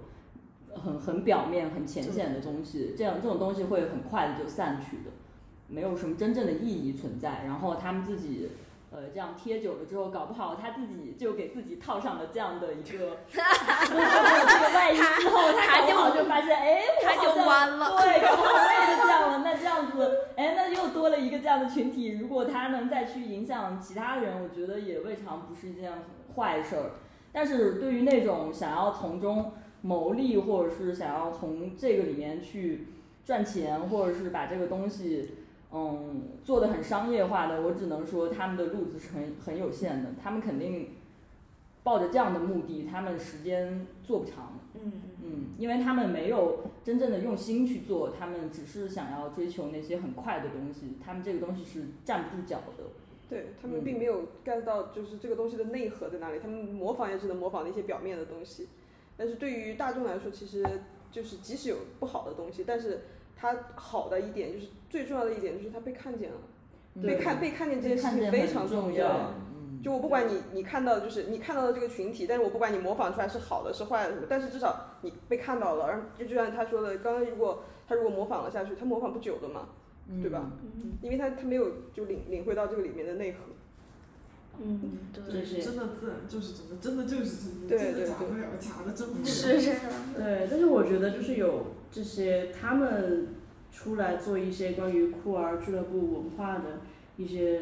[0.84, 5.12] 很很表面、很浅显的东西，这样这种东西会很快的就散去的，
[5.68, 7.42] 没有什么真正的意义存在。
[7.46, 8.52] 然后他们自己。
[8.92, 17.90] 呃，这样贴久了之后，搞不好他自己就给自己套上了这样的一个 这个外衣之后，他搞不好就发现，哎，他就弯了。
[18.00, 19.42] 对，搞不好我也就这样了。
[19.44, 22.18] 那这样子，哎，那又多了一个这样的群体。
[22.18, 25.92] 如果他能再去影响其他人，我觉得也未尝不是一件
[26.34, 26.92] 坏事儿。
[27.34, 29.52] 但是对于那种想要从中
[29.86, 32.88] 牟利，或者是想要从这个里面去
[33.24, 35.30] 赚钱，或者是把这个东西。
[35.78, 40.12] 嗯，做的很商业化的，我只能说他们的路子是很很有限的。
[40.24, 40.92] 他们肯定
[41.84, 44.58] 抱着这样的目的，他们时间做不长。
[44.74, 50.94] 嗯嗯，因为他们没有真正的用心去做，他们只是想要追求那些很快的东西。
[51.04, 52.84] 他们这个东西是站不住脚的。
[53.28, 56.40] 对他们并没有 get 到，就是这个东西的内核在哪里。
[56.40, 58.70] 他们模仿也只能模仿那些表面的东西。
[59.18, 60.64] 但是对于大众来说，其实
[61.12, 63.02] 就是即使有不好的东西，但是。
[63.38, 66.38] 它好的一点就是最重要的一点就是它被看见了，
[67.04, 69.34] 被看被看见这件事情非常重要。
[69.84, 75.90] 就我不管你你看到就是你看到的这个群体，但是我不管你模仿出来是好的是坏的什么，但是至少你被看到了。
[75.90, 79.68] 然后就就像他说的，刚刚如果他如果模仿了下去，他模仿不久的嘛，
[80.22, 80.50] 对吧？
[81.02, 83.40] 因为他他没有就领领会到这个里面的内核。
[84.64, 89.26] 嗯，对，真的自然就是真的，真的就是真的，真的假不了，假的真不了。
[89.26, 89.72] 是是。
[90.16, 93.28] 对，但是我觉得就是有这些他们
[93.72, 96.82] 出来做一些关于酷儿俱乐部文化的
[97.18, 97.62] 一些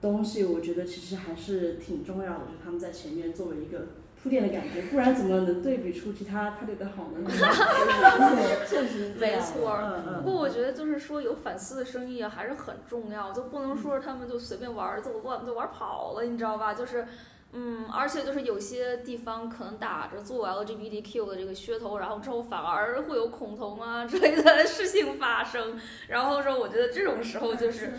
[0.00, 3.86] 东西，我觉得其实还是挺重要的，就是他们在前面作为一个。
[4.22, 7.30] 铺垫的感觉，不然怎么能对比出其他他这个好呢？
[8.68, 9.78] 确实没错。
[10.22, 16.74] 不过我觉得就是说有反思的声音还是很重要，就不能说他们就随便玩就乱就玩跑了，你知道吧？
[16.74, 17.06] 就是，
[17.52, 25.80] 嗯，而且就是有些地方可能打着做 LGBTQ 的这个噱头，然后之后反而会有恐同啊之类的事情发生。
[26.08, 27.94] 然后说，我觉得这种时候就是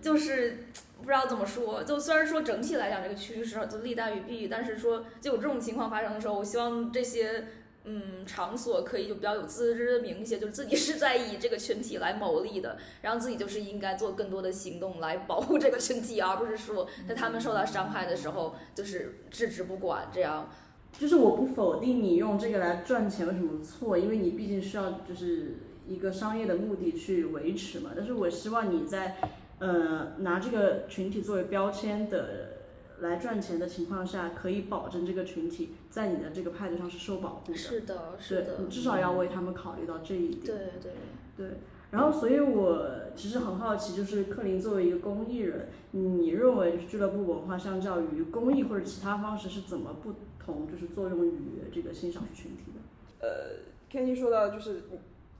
[0.00, 0.64] 就是。
[0.98, 7.48] 不知道怎么说，就虽然说整体来讲这个趋势就利大于弊，但是说就有这种情况发生的时候，我希望这些
[7.84, 20.50] 嗯场所可以就比较有自知之明一些，就是自己是在以这个群体来谋利的，然后自己就是应该做更多的行动来保护这个群体，而不是说在他们受到伤害的时候就是置之不管这样。
[20.98, 25.56] 就是我不否定你用这个来赚钱有什么错，因为你毕竟需要就是
[25.86, 29.16] 一个商业的目的去维持嘛，但是我希望你在。
[29.58, 32.58] 呃，拿这个群体作为标签的
[33.00, 37.56] 来赚钱的情况下，可以保证这个群体在你的这个派对上是受保护的。
[37.56, 38.58] 是的，是的。
[38.58, 40.44] 你至少要为他们考虑到这一点。
[40.44, 40.92] 对对
[41.36, 41.56] 对。
[41.90, 53.26] 然后，所以我其实很好奇，就是克林作为一个公益人，你认为俱乐部文化相较于公益或者其他方式是怎么不同，就是作用于这个新少数群体的？
[53.26, 53.56] 呃
[53.90, 54.82] ，Kenny 说到就是。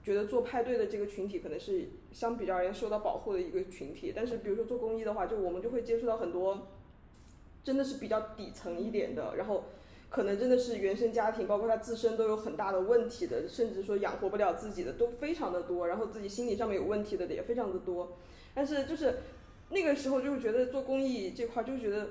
[0.07, 6.69] 觉得做派对的这个群体可能是相比较而言受到保护的一个群体，但是比如说做公益的话，就我们就会接触到很多
[7.61, 9.65] 真的是比较底层一点的，然后
[10.09, 18.15] 可能真的是原生家庭，包括他自身都有很大的问题的，甚至说养活不了自己的都非常的多，然后自己心理上面有问题的也非常的多。
[18.55, 19.15] 但是就是
[19.69, 22.07] 那个时候就会觉得做公益这块就觉得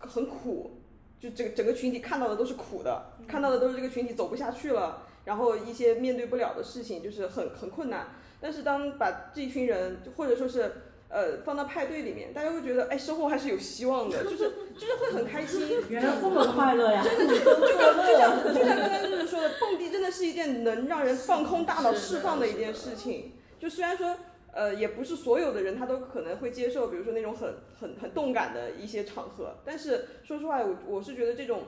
[0.00, 0.72] 很苦，
[1.20, 5.06] 就整整个群体看到的都是苦的，看到的都是这个群体走不下去了。
[5.24, 8.08] 然后一些面对不了的事情就是很很困难，
[8.40, 10.72] 但是当把这一群人或者说是
[11.08, 14.38] 呃放到派对里面，大家会觉得哎生活还是有希望的，就是
[14.74, 15.82] 就是会很开心。
[15.88, 17.04] 原来这么快乐呀！
[17.04, 23.32] 真的就就刚就像就像刚刚就是说的，蹦迪真的是一件能让人放空大脑、释放的一件事情。
[23.58, 24.16] 就虽然说
[24.52, 31.64] 呃也不是所有的人他都可能会接受，比如说那种很很很动感的一些场合，但是说实话，我我是觉得这种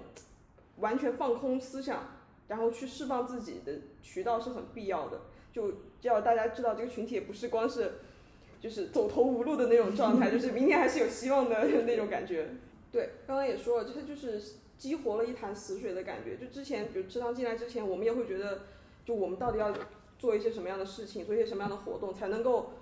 [0.78, 2.11] 完全放空思想。
[2.52, 5.22] 然后去释放自己的渠道是很必要的，
[5.54, 7.92] 就要大家知道这个群体也不是光是，
[8.60, 12.50] 就是走投无路的那种状态， 就是明天还是有希望的 那种感觉。
[12.90, 14.38] 对，刚刚也说了，这就是
[14.76, 16.36] 激活了一潭死水的感觉。
[16.36, 18.64] 就之前，比如池塘进来之前，我们也会觉得，
[19.06, 19.72] 就我们到底要
[20.18, 22.72] 做一些什么样的事情，做一些什么样的活动，才能够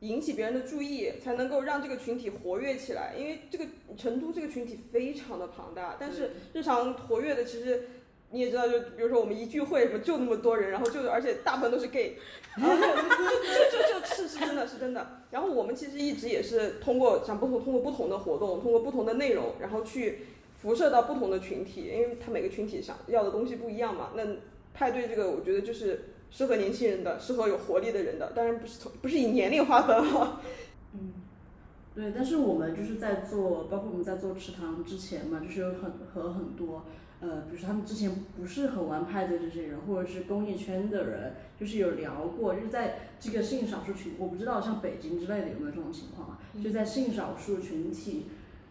[0.00, 3.14] 引起别人的注意，才能够让这个群体活跃起来。
[3.16, 3.64] 因为这个
[3.96, 7.88] 成都这个群体非常的庞大，但是日常活跃的其实。
[8.34, 12.18] 你也知道，就比如说我们一聚会什么就那么多人，然后就而且大部分都是 gay，
[12.58, 15.22] 然后就就就就是是真的是真的。
[15.30, 20.18] 然后我们其实一直也是通过想不同通过不同的活动，通过不同的内容，然后去
[20.60, 24.10] 辐射到不同的群体，因为他每个群体想要的东西不一样嘛。
[24.16, 24.22] 那
[24.74, 30.40] 派对这个，我觉得就是适合年轻人的，适合有活力的人的，当然不是从不是以年龄划分哈。
[30.94, 31.12] 嗯，
[31.94, 36.84] 对，但是我们就是在做，包括我们在做池塘之前嘛，就是有很和很多
[37.24, 48.26] 呃，比如说他们之前不是很玩派对这些人，或者是公益圈的人，就是有聊过，就是在这个性少数群，我不知道像北京之类的有没有这种情况啊，就在性少数群体。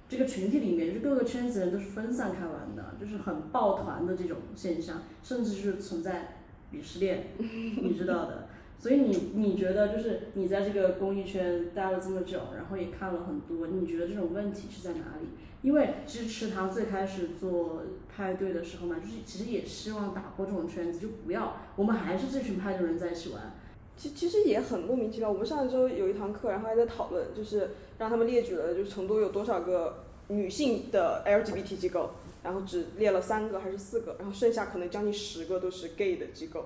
[0.08, 6.36] 这个群体里面，就是各个圈子人都是分散开玩的，就是很抱团的这种现象，甚至是存在
[6.72, 8.48] 鄙视链，你知道的。
[8.78, 15.30] 所以你你觉得就是你在这个公益圈待了这么久，然后也看了很多，你觉得这种问题是在哪里？
[15.64, 17.82] 因为其实池塘最开始做
[18.16, 23.56] 派对的时候嘛，就是其实也希望打破这种圈子，就不要我们还是这群派对人在一起玩。
[23.96, 25.32] 其其实也很莫名其妙。
[25.32, 32.10] 我们上一周有一堂课，然后还在讨论，就是让他们列举了，就是成都有多少个女性的 LGBT 机构，
[32.44, 36.66] 然后只列了三个还是四个，然后剩下可能将近十个都是 gay 的机构，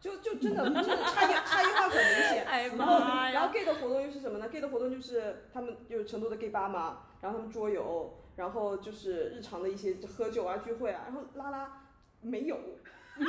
[0.00, 2.44] 就就真的真的差异差异化很明显。
[2.44, 3.32] 哎然后妈呀！
[3.32, 11.82] 然后 gay 的活动又是什么呢？gay 的活动就是他们就是成都的 gay 吧嘛，然后他们桌游，然后就是日常的一些喝酒啊聚会啊，然后拉拉
[12.20, 12.58] 没有。
[13.16, 13.24] 哪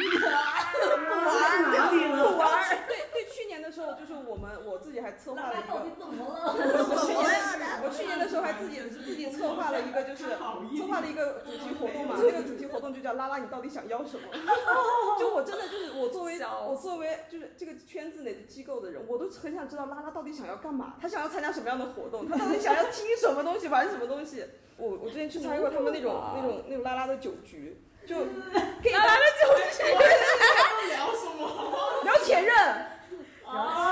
[1.92, 2.32] 里了？
[2.32, 2.68] 不玩。
[2.88, 3.55] 对对，去年
[3.94, 6.50] 就是我们我自己还策划了一个，怎么了？
[6.58, 7.26] 我去年
[7.86, 12.18] 我去年的时候还自己自己策划了一个，就是策划了一个主题活动嘛。
[12.22, 14.28] 这个主题活动就叫拉拉，你到底想要什么？
[15.20, 24.46] 就我真的就是我作为我作为就是这个圈子内的机构的人，我都很想知道拉拉到底想要干嘛，他想要参加什么样的活动，他到底想要听什么东西，玩什么东西。
[24.78, 29.84] 我我之前去参加过他们那种那种那种拉拉的酒局，就 gay 拉拉的酒局，
[30.90, 32.04] 聊什么？
[32.04, 32.95] 聊前任。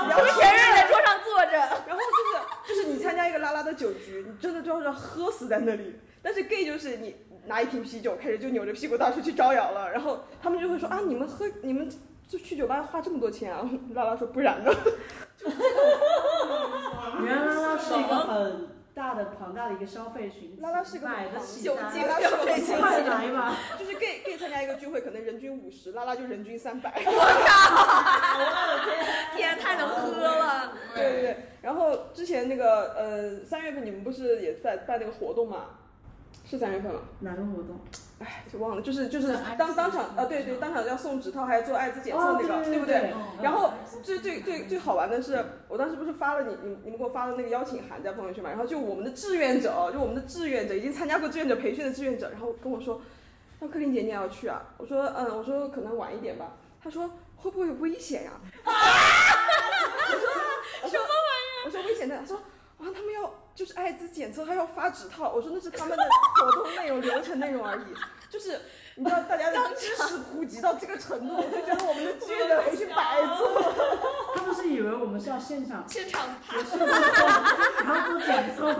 [0.08, 1.52] 然后前任在桌上坐着，
[1.86, 2.28] 然后就是
[2.68, 5.96] 就是你参加一个拉拉的酒局，你真的就是要喝死在那里。
[6.22, 7.14] 但是 gay 就是你
[7.46, 11.88] 拿一瓶啤酒开始就扭着屁股到处去招摇了，然后他们就会说啊，你们喝你们
[12.26, 13.68] 就去酒吧花这么多钱啊？
[13.94, 14.72] 拉拉说不然呢？
[17.22, 23.56] 原来拉拉是一个很大的庞大的一个消费群体，拉拉是个买得起酒精消费群体快来嘛！
[23.78, 26.92] 就是 gay gay 参加一个聚会可能人均五十，拉拉就人均三百。
[27.04, 27.12] 我靠！
[28.38, 29.04] 我的天
[29.36, 30.72] 天，太能喝了。
[30.94, 31.36] 对对对。
[31.60, 35.70] 然后之前那个呃三月份你们不是也在办那个活动嘛？
[36.44, 37.00] 是三月份吗？
[37.20, 37.78] 哪个活动？
[38.20, 43.12] 哎，就忘了，就是就是当当场呃，对对，当场要送指套，还要做艾滋检测那个，哦对不对？
[43.14, 53.00] 嗯然后最最最最好玩的是，我当时不是发了你你你们给我发了那个邀请函在朋友圈嘛，然后就我们的志愿者，就我们的志愿者已经参加过志愿者培训的志愿者，然后跟我说，
[53.58, 54.62] 那克林姐你也要去啊？
[54.78, 56.52] 我说嗯，我说可能晚一点吧。
[56.82, 58.30] 他说会不会有危险呀、
[58.64, 58.78] 我说
[60.90, 61.04] 什么玩意
[61.58, 61.64] 儿？
[61.64, 62.16] 我说危险的。
[62.18, 62.38] 他说
[62.84, 65.32] 啊，他们要就是艾滋检测，还要发纸套。
[65.32, 66.04] 我说那是他们的
[66.36, 67.84] 活动内容、流程内容而已。
[68.28, 68.60] 就是
[68.96, 73.62] 你知道大家的知识普及到这个程度，我就觉得我们的志愿者培训白做。
[74.36, 77.26] 他们是以为我们是要现场现场爬结束之后，
[77.84, 78.74] 然后做检测。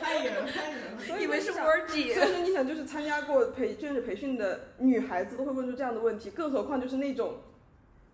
[0.00, 0.98] 太远了，太远了。
[1.06, 7.40] 所以以为是我就想 orgy 所以说你想，就是参加过培志愿者培训的女孩子都会问出这样的问题，更何况就是那种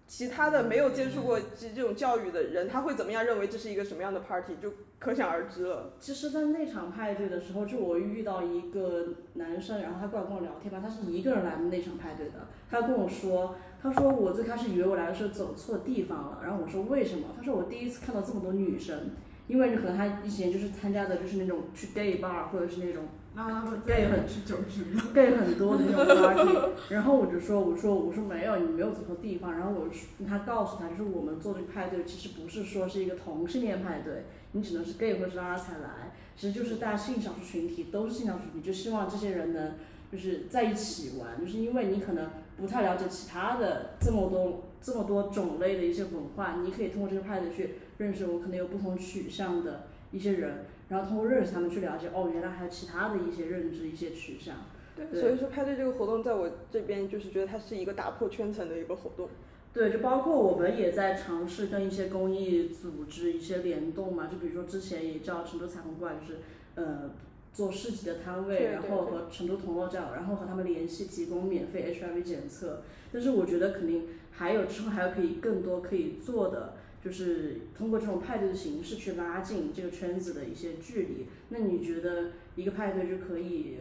[0.06, 5.92] 其他的没有接触过这这种教育的人，他会怎么样认为这是一个什么样的 party，就可想而知了。
[5.98, 12.46] 其实，在那场派对的时候，就我遇到一个男生，然后他过来跟我聊天吧，他是一个人来的那场派对的。
[12.70, 17.28] 他跟我说，他说我最开始以为我来的时候走错地方了，然后我说为什么？
[17.36, 19.10] 他说我第一次看到这么多女生，
[19.48, 25.02] 因为可能他以前就是参加的就是那种去 gay bar 或者是那种拉拉的对很去酒局了。
[25.12, 29.52] gay 很多的那种 party，然后我就说，我说我说没有，你没有走错地方。
[29.52, 39.72] 然后我说他告诉他，就是我们做这个派对其实不是说是一个同性恋派对，你只能是 gay 或者是拉拉才来，其实就是大家性少数群体都是性少数群体，就希望这些人能
[40.12, 54.54] 就是在一起玩，就是因为你可能不太了解其他的这么多这么多种类的一些文化，你可以通过这个派对去认识我可能有不同取向的一些人，然后通过认识他们去了解哦，原来还有其他的一些认知、一些取向。
[54.94, 59.28] 对，对所以说派对这个活动，在我这边就是觉得它是一个打破圈层的一个活动。
[59.72, 66.38] 对，就包括我们也在尝试跟一些公益组织一些联动嘛，就比如说之前也叫成都彩虹过来，就是
[66.76, 67.10] 呃
[67.52, 72.82] 做市集的摊位，对对然后和成都同乐站，然后和他们联系，提供免费 HIV 检测。
[73.12, 76.74] 但是我觉得肯定还有之后还有可以更多可以做的，
[77.04, 81.26] 就是通过这种派对的形式去拉近这个圈子的一些距离。
[81.50, 83.76] 那你觉得一个派对就可以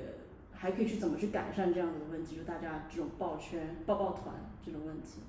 [0.52, 5.20] 还可以去怎么去改善这样的问题，就大家这种抱圈、抱抱团这种问题。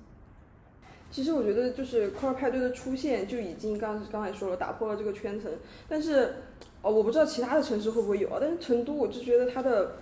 [1.11, 5.49] 其实我觉得就是酷儿派对的出现就已经刚刚才说了打破了这个圈层，
[5.87, 6.33] 但是
[6.81, 9.97] 哦我不知道其他的城市会不会有啊，但是成都我就觉得它的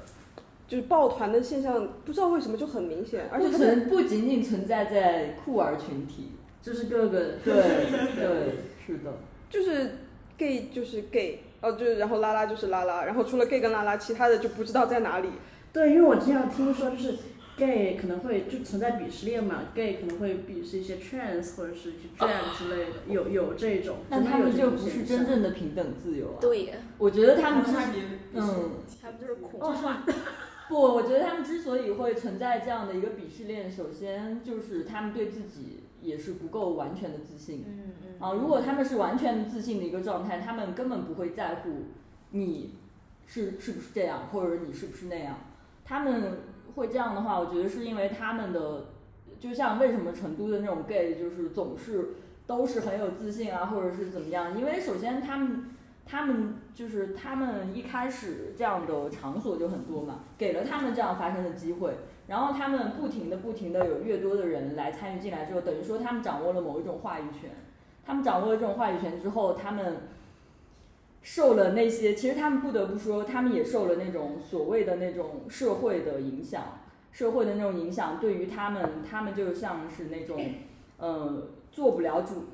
[0.67, 6.29] 就是抱团的现象不知道为什么就很明显，而且不它的存不仅仅存在在酷儿群体，
[6.63, 7.53] 就是各个对
[8.15, 8.55] 对
[8.87, 9.13] 是的，
[9.49, 9.91] 就是
[10.37, 15.27] gay 就是 gay，哦就是然后拉拉就是拉拉，然后除了 gay 跟拉拉，其他的就不知道在哪里。
[15.73, 17.15] 对，因为我经常听说，就是
[17.57, 26.37] gay 可能会就存在鄙视链嘛，gay 可能会鄙视一些 trans 或者是一些 drag 之类的，有有这种，但他们就不是真正的平等自由啊。
[26.39, 28.01] 对，我觉得他们之差别
[28.33, 28.71] 嗯。
[29.01, 29.75] 他们就是恐哦，
[30.07, 30.13] 是
[30.69, 37.65] 不，我觉得他们之所以会存在这样的一个鄙视链，首先就是他们对自己也是不够完全的自信。
[37.67, 41.69] 嗯嗯啊，如果他们是完全自信的一个状态，他们根本不会在乎
[42.31, 42.75] 你
[43.25, 45.37] 是是不是这样，或者你是不是那样。
[45.83, 46.39] 他们
[46.75, 48.85] 会这样的话，我觉得是因为他们的，
[49.39, 52.09] 就像为什么成都的那种 gay 就是总是
[52.45, 54.57] 都是很有自信啊，或者是怎么样？
[54.57, 55.65] 因为首先他们
[56.05, 61.95] 他们就是他们一开始这样的场所就很多嘛，给了他们这样发生的机会，
[62.27, 67.49] 然后他们不停的不停的有越多的人来参与进来之后，等于说他们掌握了某一种话语权。
[68.05, 69.97] 他们掌握了这种话语权之后，他们
[71.21, 76.79] 受了那些，其实他们不得不说，他们也受了那种所谓的那种社会的影响，
[77.11, 80.37] 社会的那种影响对于他们，他们就像是那种，
[80.97, 82.45] 呃，做不了主，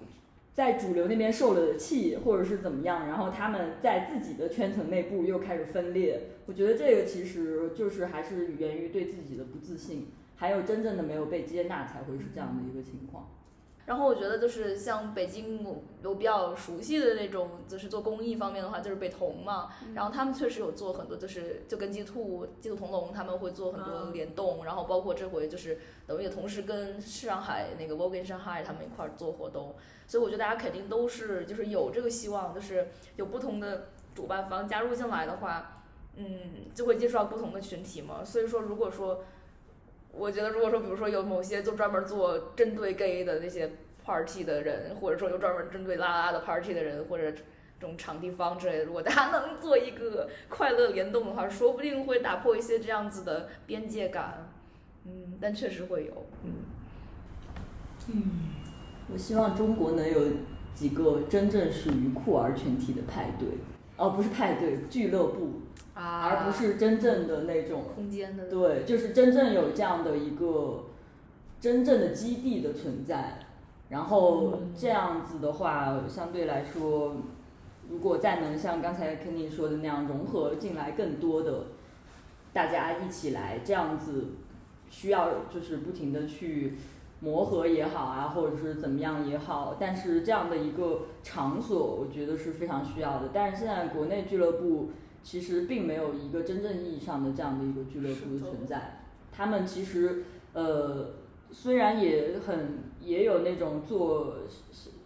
[0.54, 6.22] 在主流那边受了气，或者是怎么样，然后他们在自己的圈层内部又开始分裂。
[6.46, 13.30] 我觉得这个其实就是还是源于对自己的不自信，还有真正的没有被接纳，才会是这样的一个情况。
[13.90, 19.70] 然后我觉得就是像北京我我比较熟悉的那种，就是做公益方面的话，就是北童嘛。
[19.96, 24.64] 然后他们确实有做很多，就是就跟鸡兔、鸡兔同笼，他们会做很多联动。
[24.64, 29.74] 然后包括这回就是等于也同时跟上海那个 Vogue in Shanghai 他们一块儿做活动。
[30.06, 35.82] 所以我觉得大家肯定都是就是有这个希望，就是有不同的主办方加入进来的话，
[36.16, 38.24] 嗯，就会接触到不同的群体嘛。
[38.24, 39.24] 所以说，如果说
[40.20, 43.72] 我觉得，如果说比如说有某些就专门做针对 gay 的那些
[44.04, 47.40] party 的人，或者说有专门针对拉拉的 party 的人，或者这
[47.80, 54.50] 种场地方之类的，如果大家 能做一个快乐联动的话，说不定会打破一些这样子的边界感。
[55.06, 56.52] 嗯，但确实会有，嗯。
[59.12, 60.20] 我希望中国能有
[60.76, 63.48] 几个真正属于酷儿群体的派对，
[63.98, 65.62] 哦，不是派对，俱乐部，
[66.00, 70.86] 啊而不是真正的那种空间的，对，就是真正有这样的一个
[71.60, 73.40] 真正的基地的存在，
[73.90, 77.18] 然后这样子的话，相对来说，
[77.90, 81.66] 如果再能像刚才 Kenny 说的那样融合进来更多的
[82.54, 84.28] 大家一起来，这样子
[84.90, 86.78] 需要就是不停的去
[87.20, 93.32] 磨合也好啊，或者是怎么样也好，但是这样的一个场所，我觉得是非常需要的。
[93.34, 94.92] 但是现在国内俱乐部
[95.24, 99.02] 其实并没有一个真正意义上的这样的一个俱乐部的存在，
[99.32, 101.12] 他们其实呃
[101.52, 104.38] 虽然也很也有那种做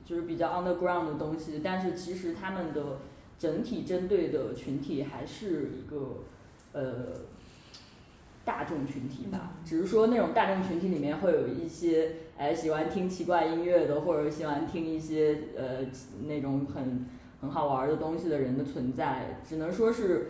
[0.05, 2.99] 就是比较 underground 的东西，但是其实他们的
[3.39, 6.23] 整体针对的群体还是一个
[6.73, 7.07] 呃
[8.45, 15.85] 大众群体吧，只是说那种大众群体里面会有一些哎喜欢听奇怪音乐的，或者喜欢听一些呃
[16.27, 17.05] 那种很
[17.43, 20.29] 很好玩的东西的人的存在，只能说是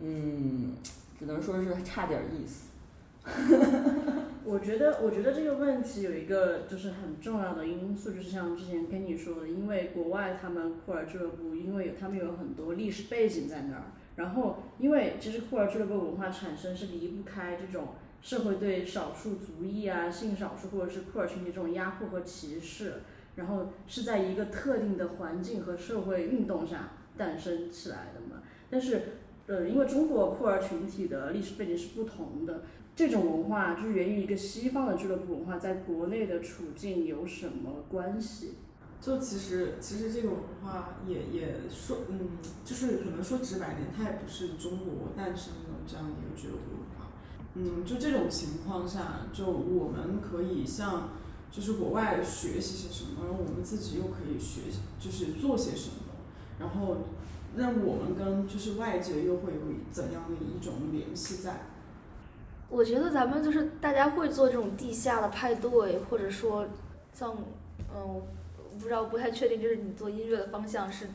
[0.00, 0.74] 嗯，
[1.16, 2.70] 只能说是差点意思。
[4.44, 17.90] 我觉得，我觉得这个问题有一个就是很重要的因素，就是像之前跟你说的，因为国外他们酷儿俱乐部，因为有他们有很多历史背景在那儿，然后因为其实酷儿俱乐部文化产生是离不开这种
[18.22, 22.94] 社会对少数族裔啊、性少数或者是酷儿群体这种压迫和歧视，
[23.36, 28.42] 然后是在一个特定的环境和社会运动下诞生起来的嘛。
[28.70, 29.02] 但是，
[29.46, 32.62] 呃，因为中国酷儿群体的历史背景是不同的。
[32.96, 38.54] 这种文化就是源于一个西方的俱乐部文化，在国内的处境有什么关系？
[39.00, 42.28] 就其实其实这个文化也也说，嗯，
[42.62, 47.10] 就是可能说直白点，它也不是中国诞生的这样一个俱乐部文化。
[47.54, 51.08] 嗯，就这种情况下，就我们可以像
[51.50, 54.60] 就是国外学习些什么，然后我们自己又可以学，
[55.00, 55.96] 就是做些什么，
[56.58, 56.98] 然后
[57.56, 61.62] 让我们跟就是外界又会有怎样的一种联系在？
[62.68, 66.68] 我觉得咱们就是大家会做这种地下的派对，或者说
[67.12, 67.36] 像，
[67.92, 71.08] 嗯，我不知道不太确定，就是你做音乐的方向是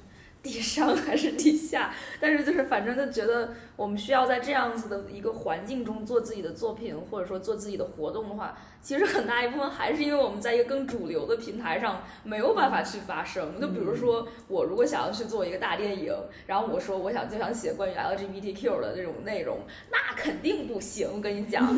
[0.43, 13.59] 地上还是地下，但是就是反正就觉得我们需要在这样子的一个环境中做自己的作品，或者说做自己的活动的话，其实很大一部分还是因为我们在一个更主流的平台上没有办法去发声。
[13.59, 16.13] 就比如说，我如果想要去做一个大电影，
[16.47, 19.59] 然后我说我想就想写关于 LGBTQ 的这种内容，
[19.91, 21.09] 那肯定不行。
[21.13, 21.67] 我跟你讲。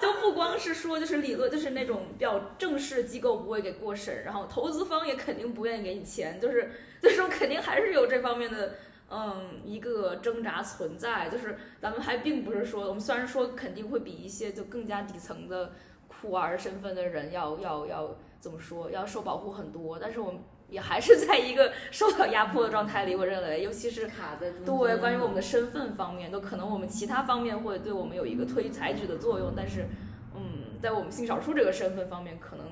[0.00, 6.70] 就不光是说，就是理论，就是那种比较正式机构不会给过审，然后投资方也肯定不愿意给你钱，就是
[7.02, 8.74] 就是说肯定还是有这方面的
[9.10, 11.28] 嗯一个挣扎存在。
[11.28, 15.72] 就是咱们还并不是说，我们虽然说肯定会比一些就更加底层的
[16.06, 23.16] 酷儿身份的人要要要怎么说，要受保护很多，但是我们也还是在一个受到压迫的状态里。
[23.16, 29.86] 我认为，尤其是卡在对关于我们的身份方面，都可能我们其他方面会对我们有一个推采取的作用，但是，
[30.34, 32.66] 嗯，在我们性少数这个身份方面，可能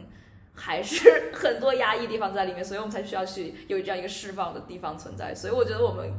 [0.54, 5.34] 还是很多压抑地方在里面，所以我们才需要去有这样一个释放的地方存在。
[5.34, 6.10] 所以我觉得我们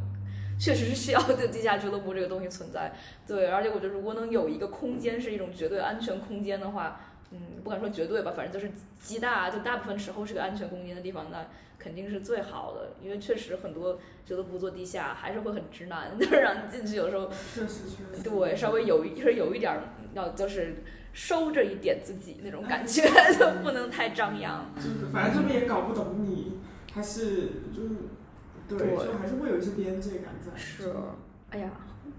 [0.59, 2.93] 确实是需要对地下俱乐部这个东西存在。
[3.27, 6.99] 对，而且我觉得如果能有一个空间是一种绝对安全空间的话，
[7.31, 11.45] 嗯，不敢说绝对吧，反正就是极大，就大部分时候是个安全空间的地方，那
[11.77, 12.91] 肯定是最好的。
[13.03, 18.23] 因为确实很多俱乐部做地下还是会很直男， 就是让你进去有时候确实确实。
[18.23, 19.83] 对稍微有一就是有一点儿
[20.13, 20.83] 要就是
[21.13, 23.03] 收着一点自己那种感觉，
[23.37, 24.71] 就不能太张扬。
[24.75, 26.57] 就是反正他们也搞不懂你，
[26.93, 27.89] 还是就是
[28.67, 30.57] 对，对就还是会有一些边界感在。
[30.57, 30.91] 是，
[31.51, 31.69] 哎呀，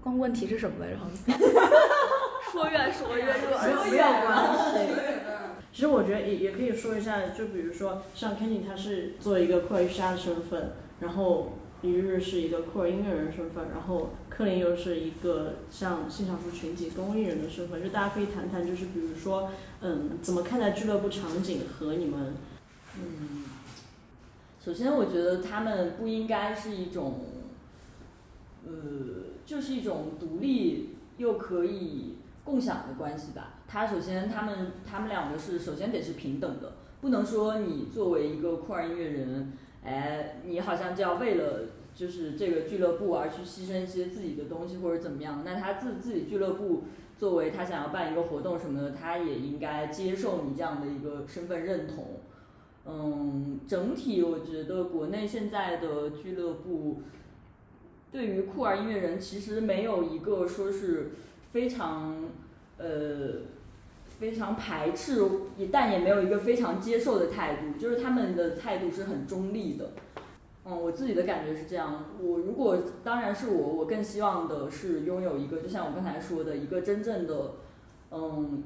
[0.03, 0.99] 刚问题是什么来着？
[2.51, 4.93] 说远说远，没有没有关系。
[4.95, 5.19] 对
[5.71, 22.33] 其实我觉得也也可以说一下，就比如说像 Kenny 他是作为一个酷儿艺术家的身份，然后李日是一个酷儿音乐人的身份，然后克林又是一个像性少数群体公益人的身份，就大家可以谈谈，就是比如说，嗯，怎么看待俱乐部场景和你们，
[22.97, 23.45] 嗯，
[24.69, 27.21] 首先我觉得他们不应该是一种，
[28.67, 28.71] 呃，
[29.43, 33.55] 就是一种独立又可以共享的关系吧。
[33.67, 39.53] 他首先他们他们两个是首先得是平等的，不能说你作为一个酷儿音乐人，
[39.83, 41.61] 哎，你好像就要为了
[41.95, 45.41] 就是这个俱乐部而去牺牲一些自己的东西或者怎么样。
[45.43, 46.83] 那他自自己俱乐部
[47.17, 52.19] 作为他想要办一个活动什么的，他也应该接受你这样的一个身份认同。
[52.85, 57.01] 嗯，整体我觉得国内现在的俱乐部
[58.11, 61.11] 对于酷儿音乐人其实没有一个说是
[61.51, 62.15] 非常
[62.77, 63.41] 呃
[64.07, 65.21] 非常排斥，
[65.57, 69.91] 也但也没有一个非常接受的态度，就是他们的态度是很中立的。
[70.65, 72.05] 嗯，我自己的感觉是这样。
[72.21, 77.53] 我如果当然是我，我更希望的是拥有一个，就像我刚才说的一个真正的，
[78.11, 78.63] 嗯，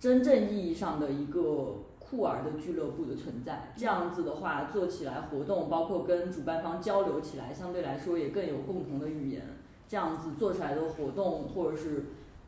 [0.00, 1.76] 真正意义上的一个
[2.08, 3.72] 酷儿的俱乐部的存在。
[3.76, 9.42] 这样子的话，做起来活动，包括跟主办方交流起来，相对来说也更有共同的语言。
[9.86, 12.04] 这样子做出来的活动或者是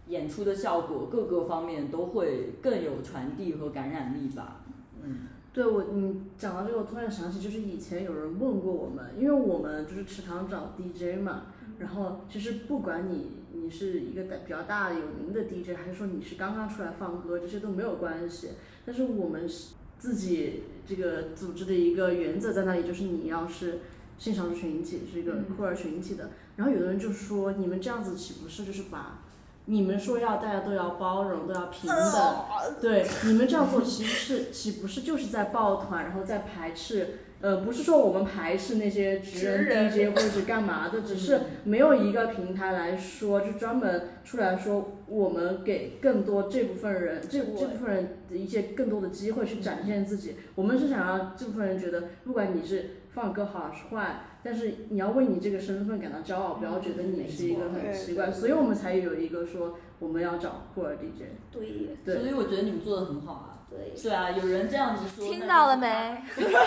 [0.08, 4.62] 演出的效果，各个方面都会更有传递和感染力吧。
[5.02, 5.26] 嗯。
[5.52, 11.46] 对我，你讲到这个，我突然想起，就是以前有人问过我们，因为我们就是池塘找 DJ 嘛，
[11.76, 18.50] 然后其实不管你你是一个比较大的有名的 DJ，还是说你是刚刚出来放歌，这些都没有关系。
[18.84, 23.80] 但是我们是自己这个组织的一个原则在那里，就是你要是
[24.18, 26.30] 性少数群体，是一个酷儿群体的。
[26.56, 29.22] 然后有的人就说，你们这样子岂不是就是把
[29.66, 32.36] 你们说要大家都要包容，都要平等，
[32.80, 37.18] 对，你们这样做其实是岂不是就是在抱团，然后在排斥？
[37.40, 50.34] 呃，不是说我们排斥那些职人 DJ 或者是干嘛的，只是没有一个平台来说，就专门出来说我们给更多这部分人，这这部分人的一些更多的机会去展现自己。
[50.54, 58.30] 我们是想让这部分人觉得，不管你是放歌好还是坏，但是你要为你这个身份感到骄傲，不要觉得你是一个很奇怪。
[58.30, 61.22] 所以我们才有一个说我们要找酷儿 DJ。
[61.50, 63.49] 对对所以我觉得你们做的很好啊。
[63.70, 65.86] 对，对啊，有人这样子说，听到了没？
[66.36, 66.62] 对啊，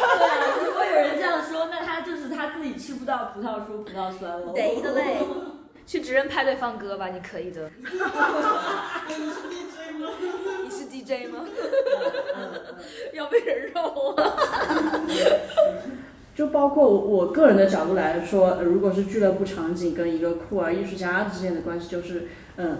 [0.65, 4.53] 如果有人这样说，那他就是他自己吃不到葡萄说葡萄酸了。
[4.53, 5.17] 对的嘞。
[5.85, 7.69] 去职人派对放歌吧，你可以的。
[7.77, 10.07] 你是 DJ 吗？
[10.63, 11.39] 你是 DJ 吗
[13.11, 14.23] 要被人肉啊！
[16.33, 22.77] 就包括我我个人的角度来说，呃如果是俱乐部场景跟一个酷儿艺术家之间的关系，就是嗯，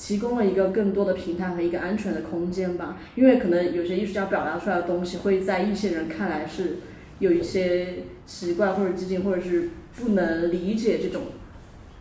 [0.00, 2.96] 提供了一个更多的平台和一个安全的空间吧。
[3.16, 6.76] 因为可能有些艺术家表达出来的东西，会在一些人看来是
[7.18, 11.22] 有一些奇怪或者激进，或者是不能理解这种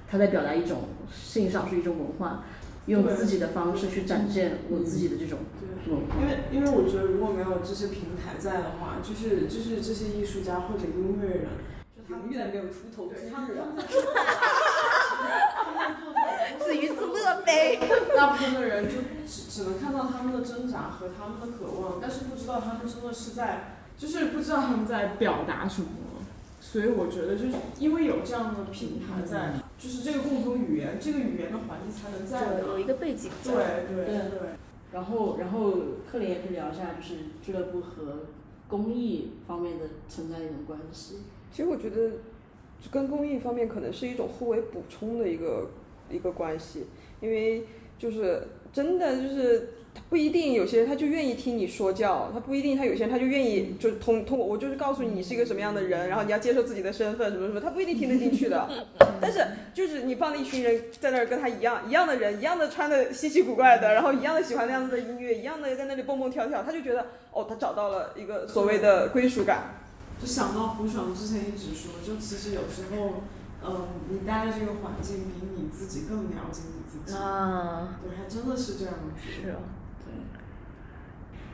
[0.07, 2.45] 他在表达一种性上是一种文化，
[2.85, 5.91] 用自己的方式去展现我自己的这种对。
[5.91, 6.15] 文化。
[6.21, 11.47] 因为因为我觉得如果没有这些平台在的话，就是就是这些艺术家或者音乐人，
[11.97, 13.65] 就永远没有出头之对，他们日啊。
[13.73, 14.03] 他们在做，
[15.55, 16.16] 他们在做这种
[16.57, 17.79] 自娱自乐呗。
[18.15, 25.87] 大部分的人就只只能看到他们的挣扎和他们的渴望，但是不知道他们真的是在，就是不知道他们在表达什么。
[26.59, 32.83] 所以我觉得就是因为有这样的平台在，就是这个共同语言，这个语言的环境才能在有一。
[32.83, 33.31] 个背景。
[33.43, 33.53] 对
[33.87, 34.39] 对对对，
[34.91, 35.73] 然后，然后
[36.11, 38.25] 克林也可以聊一下，就是俱乐部和
[38.67, 41.17] 公益方面的存在一种关系。
[41.51, 42.11] 其实我觉得，
[42.91, 45.69] 跟公益方面可能是一种互为补充的一个
[46.09, 46.87] 一个关系，
[47.21, 47.63] 因为
[47.97, 58.69] 就是真的就是他不一定有些人他就愿意听你说教，他不一定他有些人他就愿意就是通通过我就是告诉你你是一个什么样的人，然后你要接受自己的身份什么什么，他不一定听得进去的。
[59.19, 59.43] 但是
[59.73, 69.73] 就是你放了一群人在那儿跟他一样一样的人，一样的穿的稀奇古怪的，然后一样的喜欢那样子的音乐，一样的在那里蹦蹦跳跳，他就觉得哦，他找到了一个所谓的归属感。
[70.19, 73.21] 就想到胡爽之前一直说，就其实有时候，
[73.65, 77.17] 嗯，你待的这个环境比你自己更了解你自己。
[77.17, 79.09] 啊，对，还真的是这样子。
[79.21, 79.57] 是啊。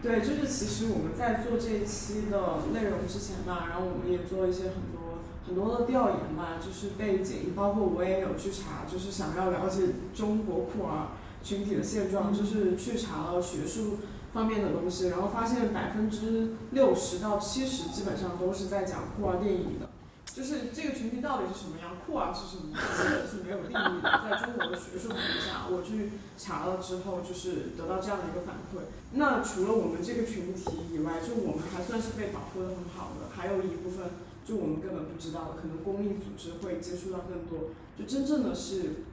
[0.02, 9.84] 对，就是其实我们在做这一期的内容之前吧，然后我们也做了一些很多很多的调研吧，就是背景，包括我也有去查，就是想要了解
[10.14, 11.08] 中国酷儿
[11.42, 14.00] 群体的现状，就是去查了学术
[14.34, 19.90] 方面的东西，然后发现百分之六十到七十基本上都是在讲酷儿电影的。
[20.34, 24.10] 就是这个群体到底是什么样，酷儿是什么，基本是没有定义的。
[24.26, 28.90] 在中国的学术底下，我去查了之后，就是得到这样的一个反馈。
[29.14, 34.10] 那除了我们这个群体以外，就我们还算是被保护的很好的，还有一部分
[34.44, 39.06] 就我们根本不知道的，可能公益组织会接触到更多，就真正的是，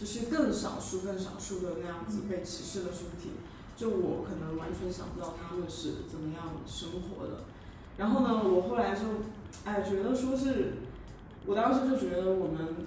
[0.00, 3.36] 就是更少数、更少数的那样子被歧视的群体。
[3.76, 7.44] 就我可能完全想不到他们是怎么样生活的。
[7.96, 9.02] 然后呢，我后来就，
[9.64, 10.74] 哎，觉得说是，
[11.44, 12.86] 我当时就觉得我们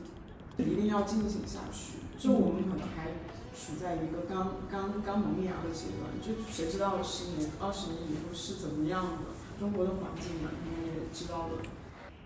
[0.57, 3.11] 一定要进行下去，就我们可能还
[3.53, 9.31] 处在一个刚刚刚萌芽的阶段，就谁知道十年、二十年以后是怎么样的？
[9.59, 11.69] 中国的环境嘛，你们也知道的，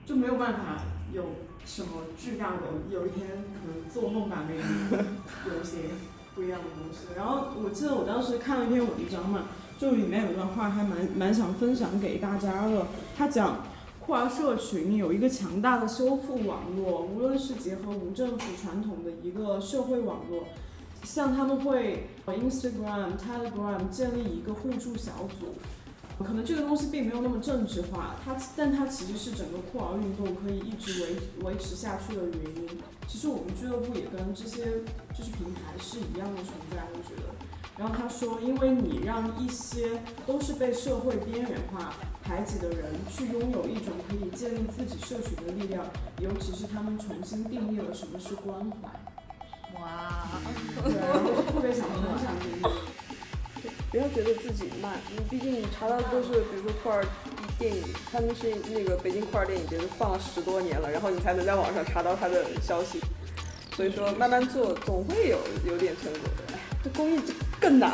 [0.06, 1.24] 就没有办法有
[1.66, 4.56] 什么巨大的，有一天可能做梦吧，没
[5.52, 5.90] 有一些
[6.34, 7.08] 不一样的东西。
[7.18, 9.44] 然后我记得我当时看了一篇文章嘛。
[9.78, 12.88] 就里面有段话还蛮蛮想分享给大家的。
[13.18, 13.58] 他讲，
[14.06, 20.44] 酷儿社群有一个强大的修复网络，无论是结合无政府传统的一个社会网络，
[21.04, 25.56] 像他们会 Instagram、Telegram 建立一个互助小组。
[26.24, 31.02] 可能这个东西并没有那么政治化，它但它其实是整个酷儿运动可以一直
[31.42, 32.70] 维维持下去的原因。
[33.08, 34.66] 其实我们俱乐部也跟这些
[35.18, 37.34] 就是平台是一样的存在，我觉得。
[37.78, 39.90] 然后他说，因为你让一些
[40.26, 45.86] 都是被社会边缘化、排挤的人，去拥有一种可以建立自己社群的力量，
[46.22, 48.90] 尤其是他们重新定义了什么是关怀。
[49.82, 50.42] 哇，
[50.86, 53.70] 对，然后就特别想分享给你。
[53.92, 57.06] 不要觉得自己慢，你毕竟你查到的都是，比如说酷儿
[57.60, 63.02] 电影，他们是那个北京酷儿电影节都放了十多年了，然后你才能在网上查到他的消息。
[63.76, 66.54] 所以说慢慢做，总会有有点成果的。
[66.54, 67.20] 哎这公益
[67.66, 67.92] 困难。